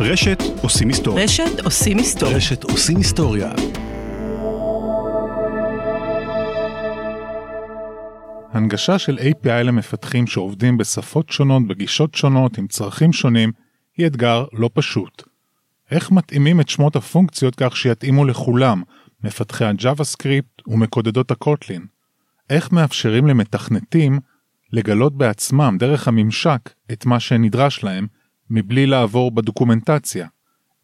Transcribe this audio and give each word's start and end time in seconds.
רשת 0.00 0.42
עושים 0.62 0.88
היסטוריה. 0.88 1.24
רשת 1.24 1.60
עושים 1.64 1.98
היסטוריה. 1.98 2.36
רשת 2.36 2.64
עושים 2.64 2.96
היסטוריה. 2.96 3.52
הנגשה 8.52 8.98
של 8.98 9.18
API 9.18 9.62
למפתחים 9.62 10.26
שעובדים 10.26 10.78
בשפות 10.78 11.30
שונות, 11.30 11.68
בגישות 11.68 12.14
שונות, 12.14 12.58
עם 12.58 12.66
צרכים 12.66 13.12
שונים, 13.12 13.52
היא 13.96 14.06
אתגר 14.06 14.44
לא 14.52 14.70
פשוט. 14.74 15.22
איך 15.90 16.10
מתאימים 16.10 16.60
את 16.60 16.68
שמות 16.68 16.96
הפונקציות 16.96 17.54
כך 17.54 17.76
שיתאימו 17.76 18.24
לכולם, 18.24 18.82
מפתחי 19.24 19.64
ה-JavaScript 19.64 20.62
ומקודדות 20.66 21.30
הקוטלין? 21.30 21.86
איך 22.50 22.72
מאפשרים 22.72 23.26
למתכנתים 23.26 24.18
לגלות 24.72 25.16
בעצמם 25.16 25.76
דרך 25.78 26.08
הממשק 26.08 26.70
את 26.92 27.06
מה 27.06 27.20
שנדרש 27.20 27.84
להם, 27.84 28.06
מבלי 28.50 28.86
לעבור 28.86 29.30
בדוקומנטציה? 29.30 30.26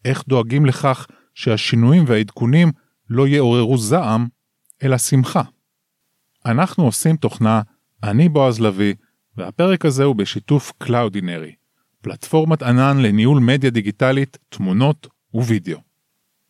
איך 0.05 0.23
דואגים 0.27 0.65
לכך 0.65 1.07
שהשינויים 1.33 2.03
והעדכונים 2.07 2.71
לא 3.09 3.27
יעוררו 3.27 3.77
זעם, 3.77 4.27
אלא 4.83 4.97
שמחה? 4.97 5.41
אנחנו 6.45 6.83
עושים 6.83 7.17
תוכנה, 7.17 7.61
אני 8.03 8.29
בועז 8.29 8.59
לביא, 8.59 8.93
והפרק 9.37 9.85
הזה 9.85 10.03
הוא 10.03 10.15
בשיתוף 10.15 10.71
Cloudinary, 10.83 11.53
פלטפורמת 12.01 12.63
ענן 12.63 12.97
לניהול 12.97 13.39
מדיה 13.39 13.69
דיגיטלית, 13.69 14.37
תמונות 14.49 15.07
ווידאו. 15.33 15.79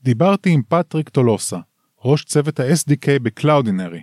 דיברתי 0.01 0.49
עם 0.49 0.61
פטריק 0.69 1.09
טולוסה, 1.09 1.57
ראש 2.03 2.23
צוות 2.23 2.59
ה-SDK 2.59 3.07
ב-Cloudinary. 3.21 4.01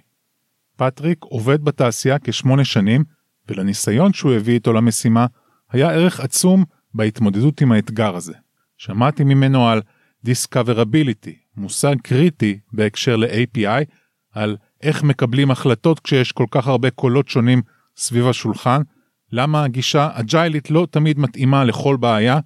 פטריק 0.76 1.18
עובד 1.24 1.64
בתעשייה 1.64 2.18
כשמונה 2.18 2.64
שנים, 2.64 3.04
ולניסיון 3.48 4.12
שהוא 4.12 4.32
הביא 4.32 4.54
איתו 4.54 4.72
למשימה, 4.72 5.26
היה 5.70 5.90
ערך 5.90 6.20
עצום 6.20 6.64
בהתמודדות 6.94 7.60
עם 7.60 7.72
האתגר 7.72 8.16
הזה. 8.16 8.34
שמעתי 8.76 9.24
ממנו 9.24 9.68
על 9.68 9.82
Discoverability, 10.26 11.30
מושג 11.56 11.96
קריטי 12.02 12.58
בהקשר 12.72 13.16
ל-API, 13.16 13.84
על 14.32 14.56
איך 14.82 15.02
מקבלים 15.02 15.50
החלטות 15.50 16.00
כשיש 16.00 16.32
כל 16.32 16.46
כך 16.50 16.66
הרבה 16.66 16.90
קולות 16.90 17.28
שונים 17.28 17.62
סביב 17.96 18.26
השולחן, 18.26 18.82
למה 19.32 19.64
הגישה 19.64 20.08
אג'יילית 20.12 20.70
לא 20.70 20.86
תמיד 20.90 21.18
מתאימה 21.18 21.64
לכל 21.64 21.96
בעיה, 21.96 22.38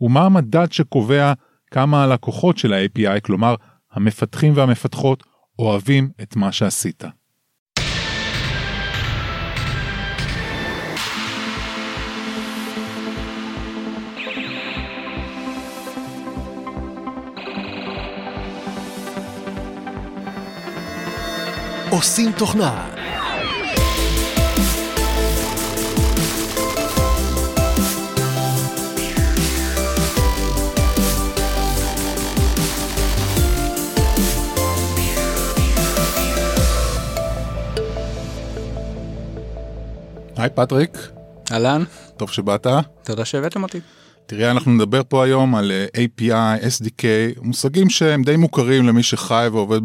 ומה 0.00 0.26
המדד 0.26 0.72
שקובע 0.72 1.32
כמה 1.70 2.04
הלקוחות 2.04 2.58
של 2.58 2.72
ה-API, 2.72 3.20
כלומר 3.20 3.54
המפתחים 3.92 4.52
והמפתחות, 4.56 5.22
אוהבים 5.58 6.10
את 6.22 6.36
מה 6.36 6.52
שעשית. 6.52 7.04
עושים 21.92 22.32
תוכנה. 22.32 22.88
היי 40.36 40.50
פטריק, 40.54 40.98
אהלן, 41.52 41.84
טוב 42.16 42.30
שבאת. 42.30 42.66
תודה 43.02 43.24
שהבאתם 43.24 43.62
אותי. 43.62 43.80
תראה, 44.26 44.50
אנחנו 44.50 44.72
נדבר 44.72 45.02
פה 45.08 45.24
היום 45.24 45.54
על 45.54 45.72
אה, 45.72 45.86
API, 46.04 46.62
SDK, 46.62 47.04
מושגים 47.42 47.90
שהם 47.90 48.22
די 48.22 48.36
מוכרים 48.36 48.86
למי 48.86 49.02
שחי 49.02 49.48
ועובד 49.52 49.80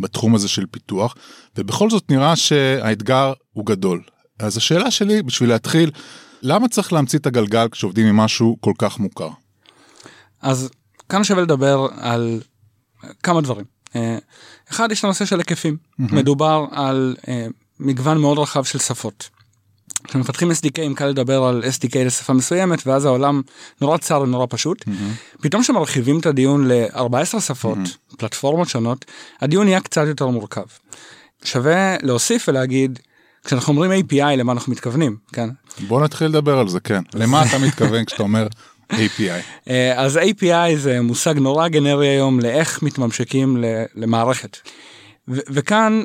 בתחום 0.00 0.34
הזה 0.34 0.48
של 0.48 0.66
פיתוח, 0.70 1.14
ובכל 1.58 1.90
זאת 1.90 2.10
נראה 2.10 2.36
שהאתגר 2.36 3.32
הוא 3.52 3.66
גדול. 3.66 4.02
אז 4.38 4.56
השאלה 4.56 4.90
שלי, 4.90 5.22
בשביל 5.22 5.48
להתחיל, 5.48 5.90
למה 6.42 6.68
צריך 6.68 6.92
להמציא 6.92 7.18
את 7.18 7.26
הגלגל 7.26 7.68
כשעובדים 7.68 8.06
עם 8.06 8.16
משהו 8.16 8.56
כל 8.60 8.72
כך 8.78 8.98
מוכר? 8.98 9.28
אז 10.42 10.70
כאן 11.08 11.24
שווה 11.24 11.42
לדבר 11.42 11.86
על 11.96 12.40
כמה 13.22 13.40
דברים. 13.40 13.64
אה, 13.96 14.18
אחד, 14.70 14.92
יש 14.92 14.98
את 14.98 15.04
הנושא 15.04 15.24
של 15.24 15.38
היקפים. 15.38 15.76
מדובר 15.98 16.66
על 16.70 17.16
אה, 17.28 17.46
מגוון 17.80 18.18
מאוד 18.18 18.38
רחב 18.38 18.64
של 18.64 18.78
שפות. 18.78 19.30
כשמפתחים 20.04 20.50
SDK, 20.50 20.94
קל 20.94 21.06
לדבר 21.06 21.44
על 21.44 21.62
SDK 21.64 21.98
לשפה 21.98 22.32
מסוימת, 22.32 22.86
ואז 22.86 23.04
העולם 23.04 23.42
נורא 23.80 23.96
צר 23.96 24.20
ונורא 24.20 24.46
פשוט. 24.50 24.84
פתאום 25.40 25.62
כשמרחיבים 25.62 26.18
את 26.18 26.26
הדיון 26.26 26.68
ל-14 26.68 27.40
שפות, 27.40 27.78
פלטפורמות 28.18 28.68
שונות, 28.68 29.04
הדיון 29.40 29.66
נהיה 29.66 29.80
קצת 29.80 30.04
יותר 30.06 30.26
מורכב. 30.28 30.64
שווה 31.44 31.96
להוסיף 32.02 32.48
ולהגיד, 32.48 32.98
כשאנחנו 33.44 33.72
אומרים 33.72 34.04
API, 34.06 34.36
למה 34.36 34.52
אנחנו 34.52 34.72
מתכוונים, 34.72 35.16
כן? 35.32 35.48
בוא 35.88 36.04
נתחיל 36.04 36.26
לדבר 36.26 36.58
על 36.58 36.68
זה, 36.68 36.80
כן. 36.80 37.02
למה 37.14 37.44
אתה 37.44 37.58
מתכוון 37.58 38.04
כשאתה 38.04 38.22
אומר 38.22 38.46
API? 38.92 39.42
אה, 39.70 40.00
אז 40.00 40.16
API 40.16 40.76
זה 40.76 41.00
מושג 41.00 41.34
נורא 41.38 41.68
גנרי 41.68 42.08
היום 42.08 42.40
לאיך 42.40 42.82
מתממשקים 42.82 43.64
למערכת. 43.94 44.56
ו- 45.28 45.40
וכאן 45.50 46.02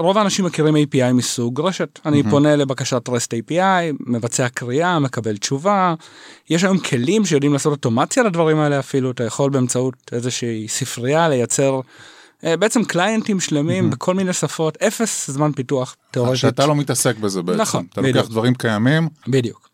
רוב 0.00 0.18
האנשים 0.18 0.44
מכירים 0.44 0.74
API 0.76 1.12
מסוג 1.12 1.60
רשת. 1.60 1.98
אני 2.06 2.22
פונה 2.30 2.56
לבקשת 2.56 3.08
REST 3.08 3.12
API, 3.12 3.96
מבצע 4.06 4.48
קריאה, 4.48 4.98
מקבל 4.98 5.36
תשובה. 5.36 5.94
יש 6.50 6.64
היום 6.64 6.78
כלים 6.78 7.24
שיודעים 7.24 7.52
לעשות 7.52 7.72
אוטומציה 7.72 8.22
לדברים 8.22 8.58
האלה 8.58 8.78
אפילו, 8.78 9.10
אתה 9.10 9.24
יכול 9.24 9.50
באמצעות 9.50 9.94
איזושהי 10.12 10.68
ספרייה 10.68 11.28
לייצר 11.28 11.80
אה, 12.44 12.56
בעצם 12.56 12.84
קליינטים 12.84 13.40
שלמים 13.40 13.90
בכל 13.90 14.14
מיני 14.14 14.32
שפות, 14.32 14.82
אפס 14.82 15.30
זמן 15.30 15.52
פיתוח 15.52 15.96
תיאורטית. 16.10 16.36
שאתה 16.36 16.66
לא 16.66 16.76
מתעסק 16.76 17.16
בזה 17.16 17.42
בעצם. 17.42 17.60
נכון, 17.60 17.86
אתה 17.92 18.00
לוקח 18.00 18.12
בדיוק. 18.12 18.30
דברים 18.30 18.54
קיימים, 18.54 19.08
בדיוק. 19.28 19.68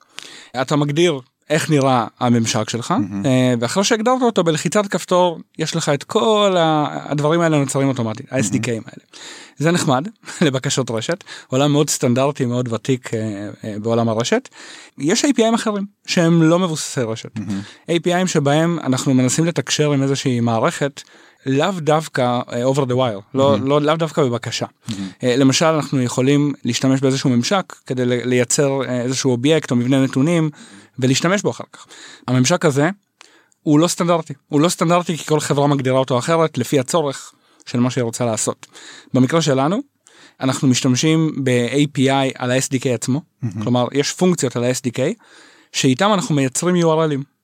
אתה 0.60 0.76
מגדיר 0.76 1.20
איך 1.50 1.70
נראה 1.70 2.06
הממשק 2.20 2.70
שלך, 2.70 2.94
אה, 3.24 3.54
ואחרי 3.60 3.84
שהגדרת 3.84 4.22
אותו 4.22 4.44
בלחיצת 4.44 4.86
כפתור, 4.86 5.38
יש 5.58 5.76
לך 5.76 5.88
את 5.88 6.04
כל 6.04 6.54
הדברים 6.58 7.40
האלה 7.40 7.58
נוצרים 7.58 7.88
אוטומטית, 7.88 8.32
ה-SDKים 8.32 8.82
האלה. 8.86 9.04
זה 9.56 9.72
נחמד 9.72 10.08
לבקשות 10.46 10.90
רשת, 10.90 11.24
עולם 11.46 11.72
מאוד 11.72 11.90
סטנדרטי, 11.90 12.44
מאוד 12.44 12.72
ותיק 12.72 13.14
אה, 13.14 13.20
אה, 13.64 13.74
בעולם 13.78 14.08
הרשת. 14.08 14.48
יש 14.98 15.24
APIים 15.24 15.54
אחרים 15.54 15.84
שהם 16.06 16.42
לא 16.42 16.58
מבוססי 16.58 17.00
רשת. 17.00 17.30
APIים 17.90 18.26
שבהם 18.26 18.78
אנחנו 18.78 19.14
מנסים 19.14 19.44
לתקשר 19.44 19.92
עם 19.92 20.02
איזושהי 20.02 20.40
מערכת. 20.40 21.02
לאו 21.46 21.70
דווקא 21.78 22.40
אה, 22.52 22.64
over 22.64 22.80
the 22.86 22.92
wire, 22.92 23.22
לא, 23.34 23.56
לא, 23.60 23.80
לאו 23.80 23.96
דווקא 23.96 24.22
בבקשה. 24.22 24.66
אה, 25.22 25.36
למשל 25.36 25.66
אנחנו 25.66 26.02
יכולים 26.02 26.52
להשתמש 26.64 27.00
באיזשהו 27.00 27.30
ממשק 27.30 27.74
כדי 27.86 28.02
לייצר 28.06 28.82
אה, 28.88 29.00
איזשהו 29.00 29.30
אובייקט 29.30 29.70
או 29.70 29.76
מבנה 29.76 30.04
נתונים 30.04 30.50
ולהשתמש 30.98 31.42
בו 31.42 31.50
אחר 31.50 31.64
כך. 31.72 31.86
הממשק 32.28 32.64
הזה 32.64 32.90
הוא 33.62 33.78
לא 33.78 33.88
סטנדרטי, 33.88 34.34
הוא 34.48 34.60
לא 34.60 34.68
סטנדרטי 34.68 35.16
כי 35.16 35.24
כל 35.24 35.40
חברה 35.40 35.66
מגדירה 35.66 35.98
אותו 35.98 36.18
אחרת 36.18 36.58
לפי 36.58 36.78
הצורך 36.80 37.32
של 37.66 37.80
מה 37.80 37.90
שהיא 37.90 38.04
רוצה 38.04 38.24
לעשות. 38.24 38.66
במקרה 39.14 39.42
שלנו 39.42 39.80
אנחנו 40.40 40.68
משתמשים 40.68 41.32
ב-API 41.44 42.32
על 42.34 42.50
ה-SDK 42.50 42.88
עצמו, 42.94 43.20
כלומר 43.62 43.86
יש 43.92 44.12
פונקציות 44.12 44.56
על 44.56 44.64
ה-SDK 44.64 45.00
שאיתם 45.72 46.10
אנחנו 46.14 46.34
מייצרים 46.34 46.76
URLים. 46.76 47.35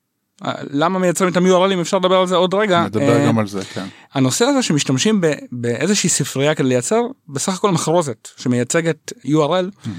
למה 0.69 0.99
מייצרים 0.99 1.29
איתם 1.29 1.45
URLים 1.45 1.81
אפשר 1.81 1.97
לדבר 1.97 2.15
על 2.15 2.27
זה 2.27 2.35
עוד 2.35 2.53
רגע. 2.53 2.83
נדבר 2.83 3.15
אה, 3.21 3.27
גם 3.27 3.39
על 3.39 3.47
זה, 3.47 3.65
כן. 3.65 3.85
הנושא 4.13 4.45
הזה 4.45 4.63
שמשתמשים 4.63 5.21
ב- 5.21 5.33
באיזושהי 5.51 6.09
ספרייה 6.09 6.55
כדי 6.55 6.67
לייצר 6.67 7.01
בסך 7.29 7.53
הכל 7.53 7.71
מחרוזת 7.71 8.29
שמייצגת 8.37 9.13
URL 9.25 9.89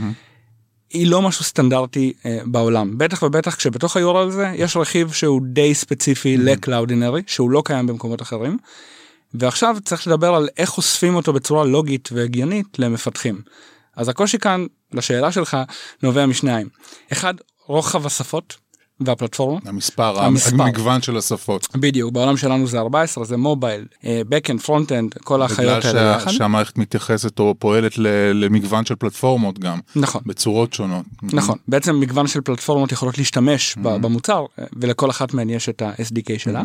היא 0.90 1.06
לא 1.06 1.22
משהו 1.22 1.44
סטנדרטי 1.44 2.12
אה, 2.26 2.38
בעולם 2.44 2.98
בטח 2.98 3.22
ובטח 3.22 3.54
כשבתוך 3.54 3.96
ה-URL 3.96 4.16
הזה 4.16 4.52
יש 4.54 4.76
רכיב 4.76 5.12
שהוא 5.12 5.40
די 5.44 5.74
ספציפי 5.74 6.36
ל-Cloudinary 6.36 7.22
שהוא 7.26 7.50
לא 7.50 7.62
קיים 7.64 7.86
במקומות 7.86 8.22
אחרים. 8.22 8.58
ועכשיו 9.34 9.76
צריך 9.84 10.06
לדבר 10.06 10.34
על 10.34 10.48
איך 10.56 10.76
אוספים 10.76 11.14
אותו 11.14 11.32
בצורה 11.32 11.64
לוגית 11.64 12.08
והגיונית 12.12 12.78
למפתחים. 12.78 13.42
אז 13.96 14.08
הקושי 14.08 14.38
כאן 14.38 14.66
לשאלה 14.92 15.32
שלך 15.32 15.56
נובע 16.02 16.26
משניים. 16.26 16.68
אחד 17.12 17.34
רוחב 17.66 18.06
השפות 18.06 18.56
והפלטפורמות. 19.00 19.66
המספר, 19.66 20.24
המספר. 20.24 20.62
המגוון 20.62 21.02
של 21.02 21.16
השפות. 21.16 21.68
בדיוק 21.76 22.12
בעולם 22.12 22.36
שלנו 22.36 22.66
זה 22.66 22.78
14 22.78 23.24
זה 23.24 23.36
מובייל 23.36 23.84
backend 24.02 24.66
front-end 24.66 25.18
כל 25.24 25.34
בגלל 25.34 25.42
החיות 25.42 25.84
האלה 25.84 25.92
שה, 25.92 26.16
יחד. 26.16 26.30
שהמערכת 26.30 26.78
מתייחסת 26.78 27.38
או 27.38 27.54
פועלת 27.58 27.92
למגוון 28.34 28.84
של 28.84 28.94
פלטפורמות 28.94 29.58
גם, 29.58 29.78
נכון 29.96 30.22
בצורות 30.26 30.72
שונות. 30.72 31.04
נכון 31.22 31.58
בעצם 31.68 32.00
מגוון 32.00 32.26
של 32.26 32.40
פלטפורמות 32.40 32.92
יכולות 32.92 33.18
להשתמש 33.18 33.76
ב- 33.82 33.96
במוצר 33.96 34.44
אה, 34.58 34.64
ולכל 34.76 35.10
אחת 35.10 35.34
מהן 35.34 35.50
יש 35.50 35.68
את 35.68 35.82
ה-SDK 35.82 36.38
שלה. 36.38 36.62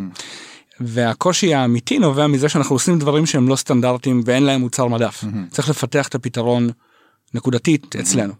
והקושי 0.82 1.54
האמיתי 1.54 2.00
נובע 2.00 2.28
מזה 2.28 2.50
שאנחנו 2.50 2.76
עושים 2.76 3.00
דברים 3.00 3.26
שהם 3.26 3.48
לא 3.48 3.56
סטנדרטיים 3.56 4.22
ואין 4.26 4.44
להם 4.44 4.62
מוצר 4.62 4.88
מדף. 4.88 5.24
צריך 5.52 5.70
לפתח 5.70 6.08
את 6.08 6.16
הפתרון 6.16 6.70
נקודתית 7.34 7.96
אצלנו. 7.96 8.34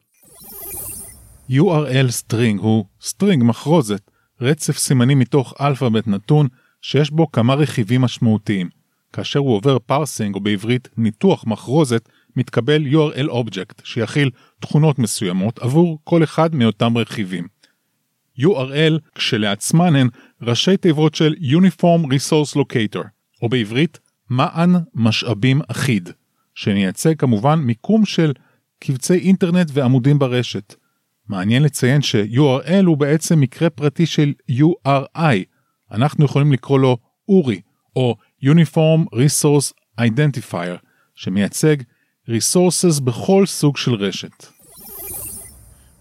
URL 1.52 2.10
string 2.10 2.60
הוא 2.60 2.86
string 3.02 3.44
מחרוזת, 3.44 4.12
רצף 4.42 4.78
סימנים 4.78 5.20
מתוך 5.20 5.54
אלפאבית 5.62 6.08
נתון 6.08 6.48
שיש 6.82 7.12
בו 7.12 7.32
כמה 7.32 7.54
רכיבים 7.54 8.02
משמעותיים. 8.02 8.70
כאשר 9.14 9.40
הוא 9.40 9.56
עובר 9.56 9.80
parsing 9.80 10.36
או 10.36 10.40
בעברית 10.40 10.90
ניתוח 10.98 11.46
מחרוזת, 11.48 12.10
מתקבל 12.36 12.86
URL 12.86 13.30
Object 13.30 13.82
שיכיל 13.84 14.30
תכונות 14.60 15.00
מסוימות 15.00 15.60
עבור 15.60 16.00
כל 16.04 16.24
אחד 16.24 16.56
מאותם 16.56 16.98
רכיבים. 16.98 17.48
URL 18.40 19.00
כשלעצמן 19.16 19.96
הן 19.96 20.10
ראשי 20.42 20.78
תיבות 20.78 21.16
של 21.16 21.34
Uniform 21.34 22.08
Resource 22.08 22.56
Locator, 22.56 23.04
או 23.42 23.50
בעברית 23.50 24.00
מען 24.30 24.76
משאבים 24.96 25.62
אחיד, 25.68 26.10
שמייצג 26.56 27.16
כמובן 27.18 27.60
מיקום 27.60 28.06
של 28.06 28.34
קבצי 28.80 29.14
אינטרנט 29.14 29.72
ועמודים 29.74 30.20
ברשת. 30.20 30.76
מעניין 31.30 31.64
לציין 31.64 32.02
ש-URL 32.02 32.86
הוא 32.86 32.98
בעצם 32.98 33.40
מקרה 33.40 33.70
פרטי 33.70 34.06
של 34.06 34.34
URI, 34.52 35.36
אנחנו 35.92 36.26
יכולים 36.26 36.54
לקרוא 36.54 36.80
לו 36.80 36.98
אורי, 37.30 37.62
או 37.96 38.16
Uniform 38.44 39.16
Resource 39.16 39.74
Identifier, 40.02 40.78
שמייצג 41.16 41.76
Resources 42.30 43.02
בכל 43.04 43.46
סוג 43.46 43.78
של 43.78 43.94
רשת. 43.94 44.59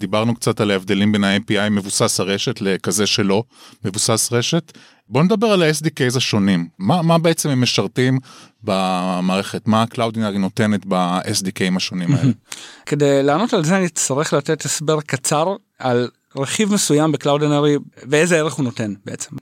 דיברנו 0.01 0.35
קצת 0.35 0.61
על 0.61 0.71
ההבדלים 0.71 1.13
בין 1.13 1.25
ה-API 1.25 1.71
מבוסס 1.71 2.21
הרשת 2.21 2.61
לכזה 2.61 3.07
שלא 3.07 3.43
מבוסס 3.85 4.33
רשת. 4.33 4.73
בוא 5.09 5.23
נדבר 5.23 5.47
על 5.47 5.63
ה-SDKs 5.63 6.17
השונים. 6.17 6.69
מה, 6.79 7.03
מה 7.03 7.19
בעצם 7.19 7.49
הם 7.49 7.61
משרתים 7.63 8.19
במערכת? 8.63 9.69
מה 9.69 9.83
ה-Cloudinary 9.83 10.39
נותנת 10.39 10.87
ב-SDKים 10.87 11.77
השונים 11.77 12.15
האלה? 12.15 12.33
כדי 12.87 13.23
לענות 13.23 13.53
על 13.53 13.65
זה 13.65 13.77
אני 13.77 13.89
צריך 13.89 14.33
לתת 14.33 14.65
הסבר 14.65 15.01
קצר 15.01 15.57
על 15.79 16.09
רכיב 16.37 16.73
מסוים 16.73 17.13
ב-Cloudinary 17.13 18.01
ואיזה 18.09 18.37
ערך 18.37 18.53
הוא 18.53 18.65
נותן 18.65 18.95
בעצם. 19.05 19.37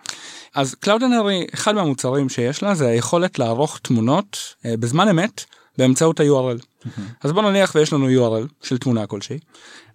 אז 0.55 0.77
Cloudinary, 0.85 1.55
אחד 1.55 1.75
מהמוצרים 1.75 2.29
שיש 2.29 2.63
לה 2.63 2.75
זה 2.75 2.89
היכולת 2.89 3.39
לערוך 3.39 3.79
תמונות 3.83 4.39
אה, 4.65 4.77
בזמן 4.77 5.09
אמת 5.09 5.45
באמצעות 5.79 6.21
ה-URL. 6.21 6.65
Mm-hmm. 6.87 7.01
אז 7.25 7.33
בוא 7.33 7.43
נניח 7.43 7.75
ויש 7.75 7.93
לנו 7.93 8.09
URL 8.09 8.47
של 8.63 8.79
תמונה 8.79 9.07
כלשהי, 9.07 9.39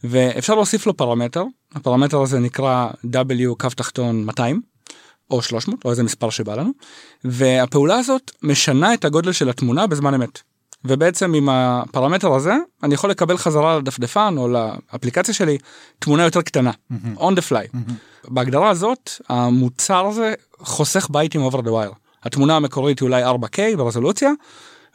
ואפשר 0.04 0.56
להוסיף 0.56 0.88
לו 0.88 0.98
פרמטר, 0.98 1.44
הפרמטר 1.76 2.22
הזה 2.22 2.40
נקרא 2.40 2.90
W 3.06 3.56
קו 3.58 3.70
תחתון 3.76 4.24
200, 4.24 4.62
או 5.32 5.42
300, 5.42 5.86
או 5.86 5.92
איזה 5.92 6.04
מספר 6.04 6.30
שבא 6.30 6.56
לנו, 6.56 6.72
והפעולה 7.24 7.96
הזאת 7.96 8.32
משנה 8.44 8.94
את 8.94 9.06
הגודל 9.06 9.32
של 9.32 9.50
התמונה 9.50 9.88
בזמן 9.88 10.14
אמת. 10.14 10.40
ובעצם 10.86 11.34
עם 11.34 11.50
הפרמטר 11.50 12.34
הזה 12.34 12.54
אני 12.84 12.94
יכול 12.94 13.10
לקבל 13.10 13.38
חזרה 13.38 13.78
לדפדפן 13.78 14.36
או 14.38 14.48
לאפליקציה 14.48 15.34
שלי 15.34 15.58
תמונה 16.00 16.24
יותר 16.24 16.42
קטנה, 16.42 16.72
mm-hmm. 16.72 17.20
on 17.20 17.32
the 17.36 17.50
fly. 17.50 17.76
Mm-hmm. 17.76 18.28
בהגדרה 18.28 18.70
הזאת 18.70 19.10
המוצר 19.30 20.06
הזה 20.06 20.34
חוסך 20.60 21.08
בייטים 21.10 21.48
over 21.48 21.58
the 21.58 21.70
wire. 21.70 21.96
התמונה 22.24 22.56
המקורית 22.56 23.00
היא 23.00 23.06
אולי 23.06 23.26
4K 23.26 23.78
ברזולוציה, 23.78 24.32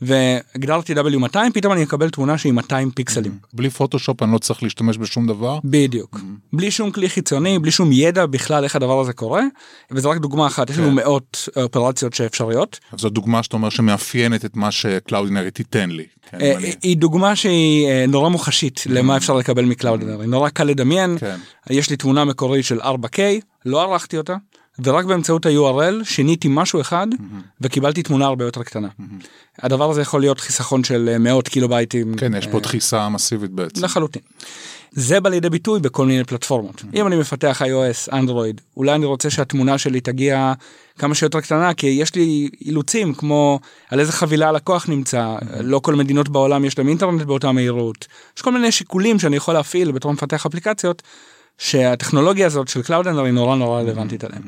והגדרתי 0.00 0.94
W200 0.94 1.36
פתאום 1.54 1.72
אני 1.72 1.82
אקבל 1.82 2.10
תמונה 2.10 2.38
שהיא 2.38 2.52
200 2.52 2.90
פיקסלים. 2.90 3.38
בלי 3.52 3.70
פוטושופ 3.70 4.22
אני 4.22 4.32
לא 4.32 4.38
צריך 4.38 4.62
להשתמש 4.62 4.98
בשום 4.98 5.26
דבר? 5.26 5.58
בדיוק. 5.64 6.20
בלי 6.52 6.70
שום 6.70 6.90
כלי 6.90 7.08
חיצוני, 7.08 7.58
בלי 7.58 7.70
שום 7.70 7.92
ידע 7.92 8.26
בכלל 8.26 8.64
איך 8.64 8.76
הדבר 8.76 9.00
הזה 9.00 9.12
קורה, 9.12 9.42
וזה 9.90 10.08
רק 10.08 10.16
דוגמה 10.16 10.46
אחת, 10.46 10.70
יש 10.70 10.78
לנו 10.78 10.88
כן. 10.88 10.94
מאות 10.94 11.48
אופרציות 11.56 12.14
שאפשריות. 12.14 12.80
זו 12.96 13.08
דוגמה 13.08 13.42
שאתה 13.42 13.56
אומר 13.56 13.68
שמאפיינת 13.68 14.44
את 14.44 14.56
מה 14.56 14.70
שקלאודינרי 14.70 15.50
תיתן 15.50 15.90
לי. 15.90 16.04
כן, 16.30 16.40
אה, 16.40 16.54
היא 16.82 16.96
דוגמה 16.96 17.36
שהיא 17.36 17.86
אה, 17.86 18.04
נורא 18.08 18.28
מוחשית 18.28 18.82
למה 18.86 19.16
אפשר 19.16 19.34
לקבל 19.34 19.64
מקלאודינרי, 19.64 20.26
נורא 20.26 20.48
קל 20.48 20.64
לדמיין, 20.64 21.16
כן. 21.20 21.36
יש 21.70 21.90
לי 21.90 21.96
תמונה 21.96 22.24
מקורית 22.24 22.64
של 22.64 22.80
4K, 22.80 23.18
לא 23.64 23.82
ערכתי 23.82 24.18
אותה. 24.18 24.36
ורק 24.84 25.04
באמצעות 25.04 25.46
ה-URL 25.46 26.04
שיניתי 26.04 26.48
משהו 26.50 26.80
אחד 26.80 27.06
mm-hmm. 27.12 27.42
וקיבלתי 27.60 28.02
תמונה 28.02 28.26
הרבה 28.26 28.44
יותר 28.44 28.62
קטנה. 28.62 28.88
Mm-hmm. 28.88 29.26
הדבר 29.62 29.90
הזה 29.90 30.00
יכול 30.00 30.20
להיות 30.20 30.40
חיסכון 30.40 30.84
של 30.84 31.08
אה, 31.12 31.18
מאות 31.18 31.48
קילו 31.48 31.68
בייטים. 31.68 32.14
כן, 32.16 32.34
יש 32.34 32.46
פה 32.46 32.60
דחיסה 32.60 33.08
מסיבית 33.08 33.50
בעצם. 33.50 33.84
לחלוטין. 33.84 34.22
זה 34.92 35.20
בא 35.20 35.30
לידי 35.30 35.50
ביטוי 35.50 35.80
בכל 35.80 36.06
מיני 36.06 36.24
פלטפורמות. 36.24 36.80
Mm-hmm. 36.80 36.96
אם 36.96 37.06
אני 37.06 37.16
מפתח 37.16 37.62
iOS, 37.62 38.12
אנדרואיד, 38.12 38.60
אולי 38.76 38.94
אני 38.94 39.06
רוצה 39.06 39.30
שהתמונה 39.30 39.78
שלי 39.78 40.00
תגיע 40.00 40.52
כמה 40.98 41.14
שיותר 41.14 41.40
קטנה, 41.40 41.74
כי 41.74 41.86
יש 41.86 42.14
לי 42.14 42.48
אילוצים 42.60 43.14
כמו 43.14 43.60
על 43.90 44.00
איזה 44.00 44.12
חבילה 44.12 44.48
הלקוח 44.48 44.88
נמצא, 44.88 45.36
mm-hmm. 45.40 45.44
לא 45.62 45.78
כל 45.78 45.94
מדינות 45.94 46.28
בעולם 46.28 46.64
יש 46.64 46.78
להם 46.78 46.88
אינטרנט 46.88 47.22
באותה 47.22 47.52
מהירות. 47.52 48.06
יש 48.36 48.42
כל 48.42 48.52
מיני 48.52 48.72
שיקולים 48.72 49.18
שאני 49.18 49.36
יכול 49.36 49.54
להפעיל 49.54 49.92
בתור 49.92 50.12
מפתח 50.12 50.46
אפליקציות. 50.46 51.02
שהטכנולוגיה 51.58 52.46
הזאת 52.46 52.68
של 52.68 52.80
Cloud 52.80 53.08
היא 53.08 53.32
נורא 53.32 53.56
נורא 53.56 53.80
רלוונטית 53.80 54.24
עליהם. 54.24 54.42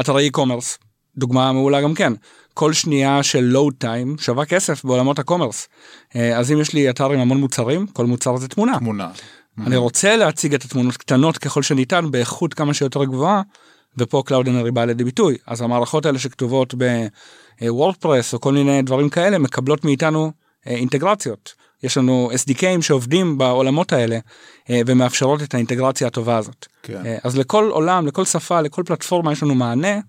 אתרי 0.00 0.30
e-commerce, 0.32 0.78
דוגמה 1.16 1.52
מעולה 1.52 1.82
גם 1.82 1.94
כן, 1.94 2.12
כל 2.54 2.72
שנייה 2.72 3.22
של 3.22 3.40
load 3.40 3.74
time 3.78 4.16
שווה 4.18 4.44
כסף 4.44 4.84
בעולמות 4.84 5.18
ה-commerce. 5.18 5.68
אה, 6.16 6.38
אז 6.38 6.52
אם 6.52 6.60
יש 6.60 6.72
לי 6.72 6.90
אתר 6.90 7.10
עם 7.10 7.20
המון 7.20 7.38
מוצרים, 7.38 7.86
כל 7.86 8.06
מוצר 8.06 8.36
זה 8.36 8.48
תמונה. 8.48 8.78
תמונה. 8.78 9.10
אני 9.66 9.76
רוצה 9.76 10.16
להציג 10.16 10.54
את 10.54 10.64
התמונות 10.64 10.96
קטנות 10.96 11.38
ככל 11.38 11.62
שניתן 11.62 12.10
באיכות 12.10 12.54
כמה 12.54 12.74
שיותר 12.74 13.04
גבוהה, 13.04 13.42
ופה 13.98 14.22
Cloud 14.28 14.70
בא 14.72 14.84
לידי 14.84 15.04
ביטוי. 15.04 15.36
אז 15.46 15.60
המערכות 15.60 16.06
האלה 16.06 16.18
שכתובות 16.18 16.74
ב-WordPress 17.60 18.34
או 18.34 18.40
כל 18.40 18.52
מיני 18.52 18.82
דברים 18.82 19.08
כאלה 19.08 19.38
מקבלות 19.38 19.84
מאיתנו 19.84 20.32
אה, 20.66 20.72
אינטגרציות. 20.72 21.54
יש 21.82 21.96
לנו 21.96 22.30
SDKים 22.32 22.82
שעובדים 22.82 23.38
בעולמות 23.38 23.92
האלה 23.92 24.18
אה, 24.70 24.80
ומאפשרות 24.86 25.42
את 25.42 25.54
האינטגרציה 25.54 26.06
הטובה 26.06 26.36
הזאת. 26.36 26.66
כן. 26.82 27.06
אה, 27.06 27.16
אז 27.24 27.38
לכל 27.38 27.68
עולם, 27.70 28.06
לכל 28.06 28.24
שפה, 28.24 28.60
לכל 28.60 28.82
פלטפורמה 28.86 29.32
יש 29.32 29.42
לנו 29.42 29.54
מענה 29.54 30.00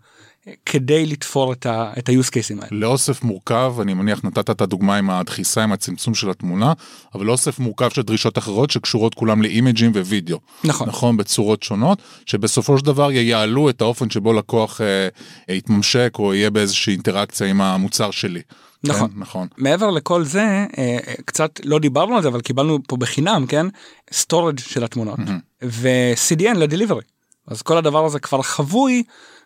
אה, 0.47 0.53
כדי 0.65 1.05
לתפור 1.05 1.53
את 1.53 1.65
ה-use 1.65 2.29
cases 2.29 2.55
האלה. 2.61 2.67
לאוסף 2.71 3.23
מורכב, 3.23 3.75
אני 3.81 3.93
מניח 3.93 4.19
נתת 4.23 4.49
את 4.49 4.61
הדוגמה 4.61 4.97
עם 4.97 5.09
הדחיסה, 5.09 5.63
עם 5.63 5.71
הצמצום 5.71 6.15
של 6.15 6.29
התמונה, 6.29 6.73
אבל 7.15 7.25
לאוסף 7.25 7.59
מורכב 7.59 7.89
של 7.89 8.01
דרישות 8.01 8.37
אחרות 8.37 8.71
שקשורות 8.71 9.13
כולם 9.13 9.41
לאימג'ים 9.41 9.91
ווידאו. 9.91 10.39
נכון. 10.63 10.89
נכון, 10.89 11.17
בצורות 11.17 11.63
שונות, 11.63 12.01
שבסופו 12.25 12.77
של 12.77 12.85
דבר 12.85 13.11
ייעלו 13.11 13.69
את 13.69 13.81
האופן 13.81 14.09
שבו 14.09 14.33
לקוח 14.33 14.81
אה, 14.81 15.55
יתממשק 15.55 16.15
או 16.19 16.33
יהיה 16.33 16.49
באיזושהי 16.49 16.93
אינטראקציה 16.93 17.47
עם 17.47 17.61
המוצר 17.61 18.11
שלי. 18.11 18.41
נכון, 18.83 19.11
כן, 19.11 19.19
נכון. 19.19 19.47
מעבר 19.57 19.89
לכל 19.89 20.23
זה, 20.23 20.41
אה, 20.41 20.67
אה, 20.77 21.13
קצת 21.25 21.59
לא 21.63 21.79
דיברנו 21.79 22.15
על 22.15 22.21
זה, 22.21 22.27
אבל 22.27 22.41
קיבלנו 22.41 22.79
פה 22.87 22.97
בחינם, 22.97 23.45
כן? 23.47 23.65
storage 24.13 24.59
של 24.59 24.83
התמונות, 24.83 25.19
mm-hmm. 25.19 25.63
ו-CDN 25.63 26.57
ל-delivery. 26.57 27.01
אז 27.47 27.61
כל 27.61 27.77
הדבר 27.77 28.05
הזה 28.05 28.19
כבר 28.19 28.41
חבוי 28.41 29.03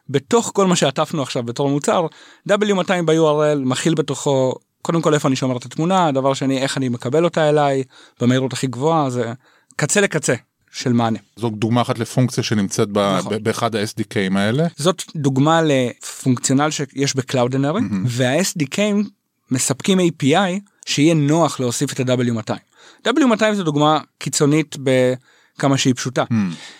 בתוך 0.10 0.52
כל 0.54 0.68
מה 0.68 0.76
שעטפנו 0.76 1.22
עכשיו 1.22 1.44
בתור 1.44 1.70
מוצר. 1.70 2.08
W200 2.50 3.02
ב-URL 3.06 3.60
מכיל 3.66 3.94
בתוכו, 3.94 4.56
קודם 4.82 5.02
כל 5.02 5.14
איפה 5.14 5.28
אני 5.28 5.36
שומר 5.36 5.58
את 5.58 5.66
התמונה, 5.66 6.12
דבר 6.12 6.34
שני 6.34 6.58
איך 6.58 6.78
אני 6.78 6.90
מקבל 6.90 7.24
אותה 7.24 7.50
אליי 7.50 7.84
במהירות 8.22 8.54
הכי 8.54 8.68
גבוהה, 8.68 9.10
זה 9.10 9.34
קצה 9.76 10.02
לקצה. 10.02 10.36
של 10.74 10.94
מענה. 10.94 11.20
זו 11.36 11.50
דוגמה 11.50 11.82
אחת 11.82 12.00
לפונקציה 12.00 12.44
שנמצאת 12.44 12.88
נכון. 12.90 13.44
באחד 13.44 13.76
ה-SDKים 13.76 14.38
האלה. 14.38 14.68
זאת 14.78 15.04
דוגמה 15.16 15.62
לפונקציונל 15.62 16.70
שיש 16.70 17.16
ב-Cloudinary, 17.16 17.82
mm-hmm. 17.82 18.06
וה-SDKים 18.06 19.08
מספקים 19.52 20.00
API 20.00 20.60
שיהיה 20.86 21.14
נוח 21.14 21.60
להוסיף 21.60 21.94
את 21.94 22.10
ה-W200. 22.10 23.08
W200 23.08 23.54
זו 23.54 23.64
דוגמה 23.64 24.00
קיצונית 24.18 24.76
בכמה 24.84 25.78
שהיא 25.78 25.94
פשוטה. 25.96 26.24
Hmm. 26.24 26.36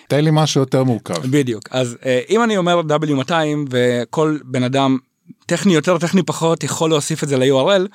תן 0.08 0.24
לי 0.24 0.30
משהו 0.34 0.62
יותר 0.62 0.84
מורכב. 0.84 1.28
בדיוק, 1.28 1.64
אז 1.72 1.98
אה, 2.06 2.20
אם 2.30 2.44
אני 2.44 2.58
אומר 2.58 2.82
W200 2.82 3.34
וכל 3.70 4.38
בן 4.44 4.64
אדם 4.64 4.98
טכני 5.46 5.74
יותר 5.74 5.98
טכני 5.98 6.24
פחות 6.24 6.64
יכול 6.64 6.90
להוסיף 6.90 7.24
את 7.24 7.30
זה 7.30 7.38
ל-URL, 7.38 7.88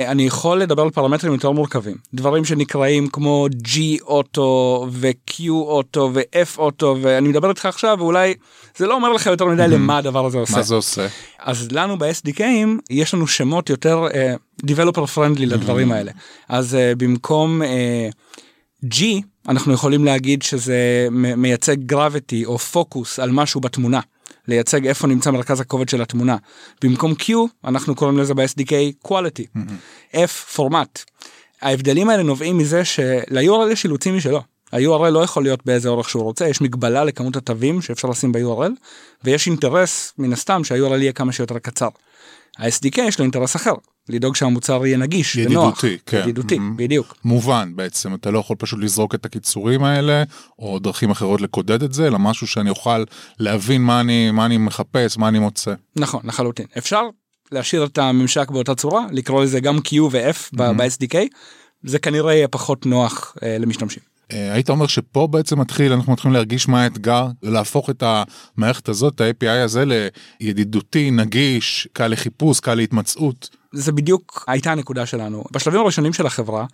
אני 0.00 0.22
יכול 0.22 0.60
לדבר 0.60 0.82
על 0.82 0.90
פרמטרים 0.90 1.32
יותר 1.32 1.50
מורכבים 1.50 1.94
דברים 2.14 2.44
שנקראים 2.44 3.08
כמו 3.08 3.46
G 3.66 3.78
אוטו 4.02 4.86
ו-Q 4.90 5.50
אוטו 5.50 6.10
ו-F 6.14 6.58
אוטו 6.58 6.96
ואני 7.02 7.28
מדבר 7.28 7.50
איתך 7.50 7.66
עכשיו 7.66 7.96
ואולי 7.98 8.34
זה 8.76 8.86
לא 8.86 8.94
אומר 8.94 9.12
לך 9.12 9.26
יותר 9.26 9.44
מדי 9.44 9.68
למה 9.68 9.98
הדבר 9.98 10.26
הזה 10.26 10.38
עושה. 10.38 10.56
מה 10.56 10.62
זה 10.62 10.74
עושה? 10.74 11.06
אז 11.38 11.68
לנו 11.72 11.98
ב-SDKים 11.98 12.68
יש 12.90 13.14
לנו 13.14 13.26
שמות 13.26 13.70
יותר 13.70 14.06
uh, 14.06 14.66
developer 14.66 15.16
friendly 15.16 15.46
לדברים 15.46 15.92
האלה 15.92 16.12
אז 16.48 16.74
uh, 16.74 16.98
במקום 16.98 17.62
uh, 17.62 18.86
G 18.94 19.04
אנחנו 19.48 19.72
יכולים 19.72 20.04
להגיד 20.04 20.42
שזה 20.42 21.08
מייצג 21.36 21.92
gravity 21.92 22.44
או 22.46 22.58
פוקוס 22.58 23.18
על 23.18 23.30
משהו 23.30 23.60
בתמונה. 23.60 24.00
לייצג 24.48 24.86
איפה 24.86 25.06
נמצא 25.06 25.30
מרכז 25.30 25.60
הכובד 25.60 25.88
של 25.88 26.02
התמונה. 26.02 26.36
במקום 26.82 27.12
Q 27.12 27.32
אנחנו 27.64 27.94
קוראים 27.94 28.18
לזה 28.18 28.34
ב-SDK 28.34 29.06
quality, 29.08 29.56
mm-hmm. 29.56 30.14
F 30.14 30.30
פורמט. 30.54 31.02
ההבדלים 31.62 32.10
האלה 32.10 32.22
נובעים 32.22 32.58
מזה 32.58 32.84
של-URL 32.84 33.72
יש 33.72 33.84
אילוצים 33.84 34.16
משלו. 34.16 34.40
ה-URL 34.72 35.10
לא 35.10 35.24
יכול 35.24 35.42
להיות 35.42 35.66
באיזה 35.66 35.88
אורך 35.88 36.08
שהוא 36.08 36.22
רוצה, 36.22 36.48
יש 36.48 36.60
מגבלה 36.60 37.04
לכמות 37.04 37.36
התווים 37.36 37.82
שאפשר 37.82 38.08
לשים 38.08 38.32
ב-URL, 38.32 38.72
ויש 39.24 39.46
אינטרס 39.46 40.12
מן 40.18 40.32
הסתם 40.32 40.64
שה-URL 40.64 40.96
יהיה 41.00 41.12
כמה 41.12 41.32
שיותר 41.32 41.58
קצר. 41.58 41.88
ה-SDK 42.58 43.00
יש 43.00 43.18
לו 43.18 43.22
אינטרס 43.22 43.56
אחר, 43.56 43.74
לדאוג 44.08 44.36
שהמוצר 44.36 44.86
יהיה 44.86 44.96
נגיש 44.96 45.36
ונוח. 45.36 45.48
ידידותי, 45.84 45.98
כן. 46.06 46.20
ידידותי, 46.22 46.56
Mhm. 46.56 46.60
בדיוק. 46.76 47.16
מובן 47.24 47.72
בעצם, 47.76 48.14
אתה 48.14 48.30
לא 48.30 48.38
יכול 48.38 48.56
פשוט 48.58 48.78
לזרוק 48.82 49.14
את 49.14 49.26
הקיצורים 49.26 49.84
האלה, 49.84 50.22
או 50.58 50.78
דרכים 50.78 51.10
אחרות 51.10 51.40
לקודד 51.40 51.82
את 51.82 51.92
זה, 51.92 52.06
אלא 52.06 52.18
משהו 52.18 52.46
שאני 52.46 52.70
אוכל 52.70 53.04
להבין 53.38 53.82
מה 53.82 54.00
אני, 54.00 54.30
מה 54.30 54.46
אני 54.46 54.58
מחפש, 54.58 55.18
מה 55.18 55.28
אני 55.28 55.38
מוצא. 55.38 55.74
נכון, 55.96 56.20
לחלוטין. 56.24 56.66
אפשר 56.78 57.02
להשאיר 57.52 57.84
את 57.84 57.98
הממשק 57.98 58.50
באותה 58.50 58.74
צורה, 58.74 59.06
לקרוא 59.12 59.42
לזה 59.44 59.60
גם 59.60 59.78
Q 59.78 59.92
ו-F 60.10 60.54
Mhm. 60.54 60.56
ב-SDK, 60.56 61.16
זה 61.84 61.98
כנראה 61.98 62.34
יהיה 62.34 62.48
פחות 62.48 62.86
נוח 62.86 63.36
אה, 63.42 63.58
למשתמשים. 63.58 64.02
אה, 64.32 64.52
היית 64.52 64.70
אומר 64.70 64.86
שפה 64.86 65.26
בעצם 65.30 65.60
מתחיל, 65.60 65.92
אנחנו 65.92 66.12
מתחילים 66.12 66.32
להרגיש 66.34 66.68
מה 66.68 66.82
האתגר, 66.82 67.26
להפוך 67.42 67.90
את 67.90 68.02
המערכת 68.06 68.88
הזאת, 68.88 69.14
את 69.14 69.20
ה-API 69.20 69.64
הזה, 69.64 69.84
לידידותי, 70.40 71.10
נגיש, 71.10 71.88
קל 71.92 72.06
לחיפוש, 72.08 72.60
קל 72.60 72.74
להתמצאות. 72.74 73.48
זה 73.76 73.92
בדיוק 73.92 74.44
הייתה 74.46 74.72
הנקודה 74.72 75.06
שלנו. 75.06 75.44
בשלבים 75.52 75.80
הראשונים 75.80 76.12
של 76.12 76.26
החברה, 76.26 76.66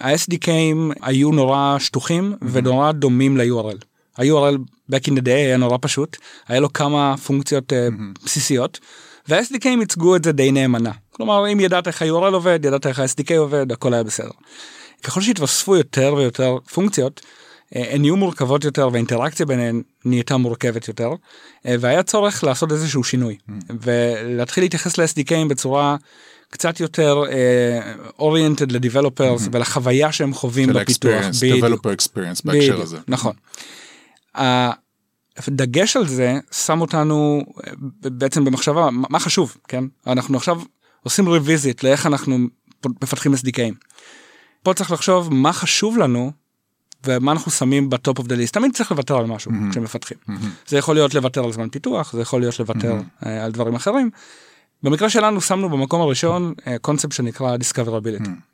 ה-SDKים 0.00 0.92
היו 1.02 1.30
נורא 1.30 1.76
שטוחים 1.78 2.34
ונורא 2.42 2.92
דומים 2.92 3.36
ל-URL. 3.36 3.84
ה-URL 4.18 4.56
back 4.92 5.08
in 5.08 5.12
the 5.12 5.24
day 5.24 5.30
היה 5.30 5.56
נורא 5.56 5.78
פשוט, 5.80 6.16
היה 6.48 6.60
לו 6.60 6.72
כמה 6.72 7.14
פונקציות 7.16 7.72
אה, 7.72 7.88
בסיסיות, 8.24 8.80
וה-SDKים 9.28 9.80
ייצגו 9.80 10.16
את 10.16 10.24
זה 10.24 10.32
די 10.32 10.52
נאמנה. 10.52 10.92
כלומר, 11.10 11.52
אם 11.52 11.60
ידעת 11.60 11.86
איך 11.86 12.02
ה-URL 12.02 12.34
עובד, 12.34 12.64
ידעת 12.64 12.86
איך 12.86 12.98
ה-SDK 12.98 13.34
עובד, 13.38 13.72
הכל 13.72 13.94
היה 13.94 14.02
בסדר. 14.02 14.30
ככל 15.02 15.20
שהתווספו 15.20 15.76
יותר 15.76 16.14
ויותר 16.16 16.56
פונקציות, 16.72 17.20
אה, 17.76 17.94
הן 17.94 18.00
נהיו 18.00 18.16
מורכבות 18.16 18.64
יותר 18.64 18.88
והאינטראקציה 18.92 19.46
ביניהן 19.46 19.82
נהייתה 20.04 20.36
מורכבת 20.36 20.88
יותר, 20.88 21.10
אה, 21.66 21.74
והיה 21.80 22.02
צורך 22.02 22.44
לעשות 22.44 22.72
איזשהו 22.72 23.04
שינוי, 23.04 23.36
ולהתחיל 23.80 24.64
להתייחס 24.64 24.98
ל-SDKים 24.98 25.48
בצורה 25.48 25.96
קצת 26.50 26.80
יותר 26.80 27.22
אה, 27.32 27.94
oriented 28.18 28.72
ל-developers 28.72 29.48
ולחוויה 29.52 30.12
שהם 30.12 30.34
חווים 30.34 30.68
של 30.68 30.80
בפיתוח. 30.80 31.12
ה-experience, 31.12 31.36
בדיוק. 31.42 31.64
developer 31.64 31.88
experience 31.88 32.40
בהקשר 32.44 32.80
הזה. 32.80 32.98
נכון. 33.08 33.32
הדגש 35.36 35.96
על 35.96 36.06
זה 36.06 36.38
שם 36.52 36.80
אותנו 36.80 37.44
אה, 37.66 37.72
בעצם 38.02 38.44
במחשבה 38.44 38.88
מה 38.92 39.18
חשוב 39.18 39.56
כן 39.68 39.84
אנחנו 40.06 40.36
עכשיו 40.36 40.60
עושים 41.02 41.28
revisit 41.28 41.84
לאיך 41.84 42.06
אנחנו 42.06 42.38
מפתחים 43.02 43.34
SDKים. 43.34 43.74
פה 44.62 44.74
צריך 44.74 44.90
לחשוב 44.90 45.34
מה 45.34 45.52
חשוב 45.52 45.98
לנו 45.98 46.32
ומה 47.04 47.32
אנחנו 47.32 47.50
שמים 47.50 47.90
ב-top 47.90 48.18
of 48.18 48.26
the 48.26 48.34
list 48.34 48.54
תמיד 48.54 48.74
צריך 48.74 48.90
לוותר 48.90 49.16
על 49.16 49.26
משהו 49.26 49.50
mm-hmm. 49.50 49.70
כשמפתחים 49.70 50.18
mm-hmm. 50.26 50.50
זה 50.66 50.78
יכול 50.78 50.94
להיות 50.94 51.14
לוותר 51.14 51.44
על 51.44 51.52
זמן 51.52 51.68
פיתוח 51.68 52.12
זה 52.12 52.20
יכול 52.20 52.40
להיות 52.40 52.60
לוותר 52.60 52.94
mm-hmm. 52.94 53.04
אה, 53.26 53.44
על 53.44 53.52
דברים 53.52 53.74
אחרים. 53.74 54.10
במקרה 54.82 55.10
שלנו 55.10 55.40
שמנו 55.40 55.68
במקום 55.68 56.00
הראשון 56.00 56.54
אה, 56.66 56.78
קונספט 56.78 57.12
שנקרא 57.12 57.56
discoverability. 57.56 58.20
mm-hmm. 58.20 58.50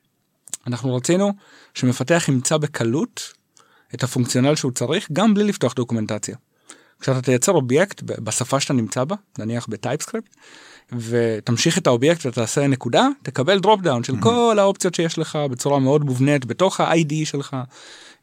אנחנו 0.67 0.95
רצינו 0.95 1.33
שמפתח 1.75 2.25
ימצא 2.29 2.57
בקלות 2.57 3.33
את 3.95 4.03
הפונקציונל 4.03 4.55
שהוא 4.55 4.73
צריך 4.73 5.09
גם 5.13 5.35
בלי 5.35 5.45
לפתוח 5.45 5.75
דוקומנטציה. 5.75 6.37
כשאתה 7.01 7.23
תייצר 7.23 7.53
אובייקט 7.53 8.03
בשפה 8.03 8.61
שאתה 8.61 8.75
נמצא 8.75 9.05
בה, 9.05 9.17
נניח 9.39 9.67
ב-TypeScript, 9.69 10.37
ותמשיך 10.93 11.79
את 11.79 11.87
האובייקט 11.87 12.27
ותעשה 12.27 12.67
נקודה, 12.67 13.09
תקבל 13.23 13.61
drop 13.61 13.81
down 13.81 14.05
של 14.05 14.15
כל 14.21 14.57
האופציות 14.59 14.95
שיש 14.95 15.19
לך 15.19 15.39
בצורה 15.51 15.79
מאוד 15.79 16.05
מובנית 16.05 16.45
בתוך 16.45 16.81
ה-IDE 16.81 17.15
שלך, 17.25 17.57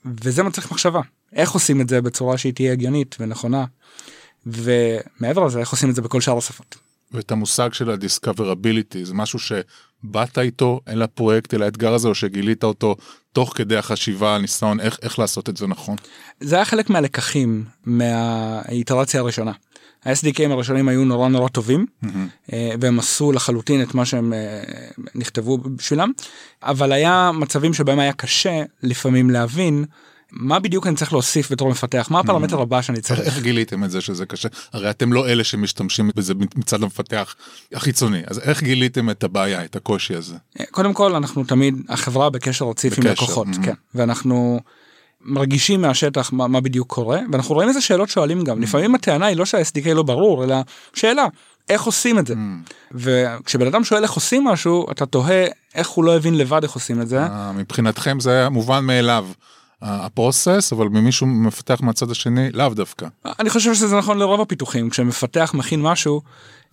וזה 0.05 0.43
מצריך 0.43 0.71
מחשבה. 0.71 1.01
איך 1.33 1.51
עושים 1.51 1.81
את 1.81 1.89
זה 1.89 2.01
בצורה 2.01 2.37
שהיא 2.37 2.53
תהיה 2.53 2.71
הגיונית 2.71 3.15
ונכונה, 3.19 3.65
ומעבר 4.45 5.45
לזה 5.45 5.59
איך 5.59 5.71
עושים 5.71 5.89
את 5.89 5.95
זה 5.95 6.01
בכל 6.01 6.21
שאר 6.21 6.37
השפות. 6.37 6.75
ואת 7.13 7.31
המושג 7.31 7.73
של 7.73 7.89
ה-discoverability, 7.89 9.03
זה 9.03 9.13
משהו 9.13 9.39
שבאת 9.39 10.39
איתו 10.39 10.79
אל 10.87 11.01
הפרויקט, 11.01 11.53
אל 11.53 11.63
האתגר 11.63 11.93
הזה, 11.93 12.07
או 12.07 12.15
שגילית 12.15 12.63
אותו 12.63 12.95
תוך 13.31 13.53
כדי 13.55 13.77
החשיבה, 13.77 14.35
הניסיון, 14.35 14.79
איך, 14.79 14.97
איך 15.01 15.19
לעשות 15.19 15.49
את 15.49 15.57
זה 15.57 15.67
נכון. 15.67 15.95
זה 16.39 16.55
היה 16.55 16.65
חלק 16.65 16.89
מהלקחים 16.89 17.65
מהאיטרציה 17.85 19.19
הראשונה. 19.19 19.51
ה-SDKים 20.05 20.51
הראשונים 20.51 20.87
היו 20.87 21.05
נורא 21.05 21.29
נורא 21.29 21.49
טובים 21.49 21.85
אה, 22.53 22.71
והם 22.79 22.99
עשו 22.99 23.31
לחלוטין 23.31 23.81
את 23.81 23.95
מה 23.95 24.05
שהם 24.05 24.33
אה, 24.33 24.63
נכתבו 25.15 25.57
בשבילם 25.57 26.11
אבל 26.63 26.91
היה 26.91 27.31
מצבים 27.33 27.73
שבהם 27.73 27.99
היה 27.99 28.13
קשה 28.13 28.63
לפעמים 28.83 29.29
להבין 29.29 29.85
מה 30.35 30.59
בדיוק 30.59 30.87
אני 30.87 30.95
צריך 30.95 31.13
להוסיף 31.13 31.51
בתור 31.51 31.69
מפתח? 31.69 32.07
מה 32.11 32.19
הפרמטר 32.19 32.61
הבא 32.61 32.81
שאני 32.81 33.01
צריך. 33.01 33.19
איך 33.19 33.39
גיליתם 33.39 33.83
את 33.83 33.91
זה 33.91 34.01
שזה 34.01 34.25
קשה? 34.25 34.49
הרי 34.73 34.89
אתם 34.89 35.13
לא 35.13 35.27
אלה 35.27 35.43
שמשתמשים 35.43 36.09
בזה 36.15 36.33
מצד 36.55 36.83
המפתח 36.83 37.35
החיצוני, 37.73 38.21
אז 38.27 38.39
איך 38.39 38.63
גיליתם 38.63 39.09
את 39.09 39.23
הבעיה, 39.23 39.65
את 39.65 39.75
הקושי 39.75 40.15
הזה? 40.15 40.35
אה, 40.59 40.65
קודם 40.71 40.93
כל 40.93 41.15
אנחנו 41.15 41.43
תמיד 41.43 41.75
החברה 41.89 42.29
בקשר 42.29 42.65
רציף 42.65 42.97
עם 42.97 43.03
לקוחות 43.03 43.47
mhm. 43.47 43.65
כן. 43.65 43.73
ואנחנו 43.95 44.59
מרגישים 45.21 45.81
מהשטח 45.81 46.33
מה, 46.33 46.47
מה 46.47 46.61
בדיוק 46.61 46.93
קורה 46.93 47.19
ואנחנו 47.31 47.55
רואים 47.55 47.69
איזה 47.69 47.81
שאלות 47.81 48.09
שואלים 48.09 48.43
גם. 48.43 48.61
לפעמים 48.61 48.95
הטענה 48.95 49.25
היא 49.25 49.37
לא 49.37 49.45
שה-SDK 49.45 49.93
לא 49.93 50.03
ברור 50.03 50.43
אלא 50.43 50.55
שאלה 50.93 51.25
איך 51.69 51.83
עושים 51.83 52.19
את 52.19 52.27
זה? 52.27 52.33
וכשבן 52.91 53.67
אדם 53.67 53.83
שואל 53.83 54.03
איך 54.03 54.11
עושים 54.11 54.43
משהו 54.43 54.91
אתה 54.91 55.05
תוהה 55.05 55.45
איך 55.75 55.87
הוא 55.87 56.03
לא 56.03 56.15
הבין 56.15 56.37
לבד 56.37 56.63
איך 56.63 56.71
עושים 56.71 57.01
את 57.01 57.07
זה. 57.07 57.19
אה, 57.19 57.51
מבחינתכם 57.51 58.19
זה 58.19 58.31
היה 58.31 58.49
מובן 58.49 58.85
מאליו, 58.85 59.27
הפרוסס, 59.83 60.73
אבל 60.73 60.87
ממישהו 60.87 61.27
מפתח 61.27 61.79
מהצד 61.81 62.11
השני, 62.11 62.51
לאו 62.51 62.69
דווקא. 62.69 63.07
אני 63.39 63.49
חושב 63.49 63.73
שזה 63.73 63.97
נכון 63.97 64.17
לרוב 64.17 64.41
הפיתוחים 64.41 64.89
כשמפתח 64.89 65.51
מכין 65.53 65.81
משהו 65.81 66.21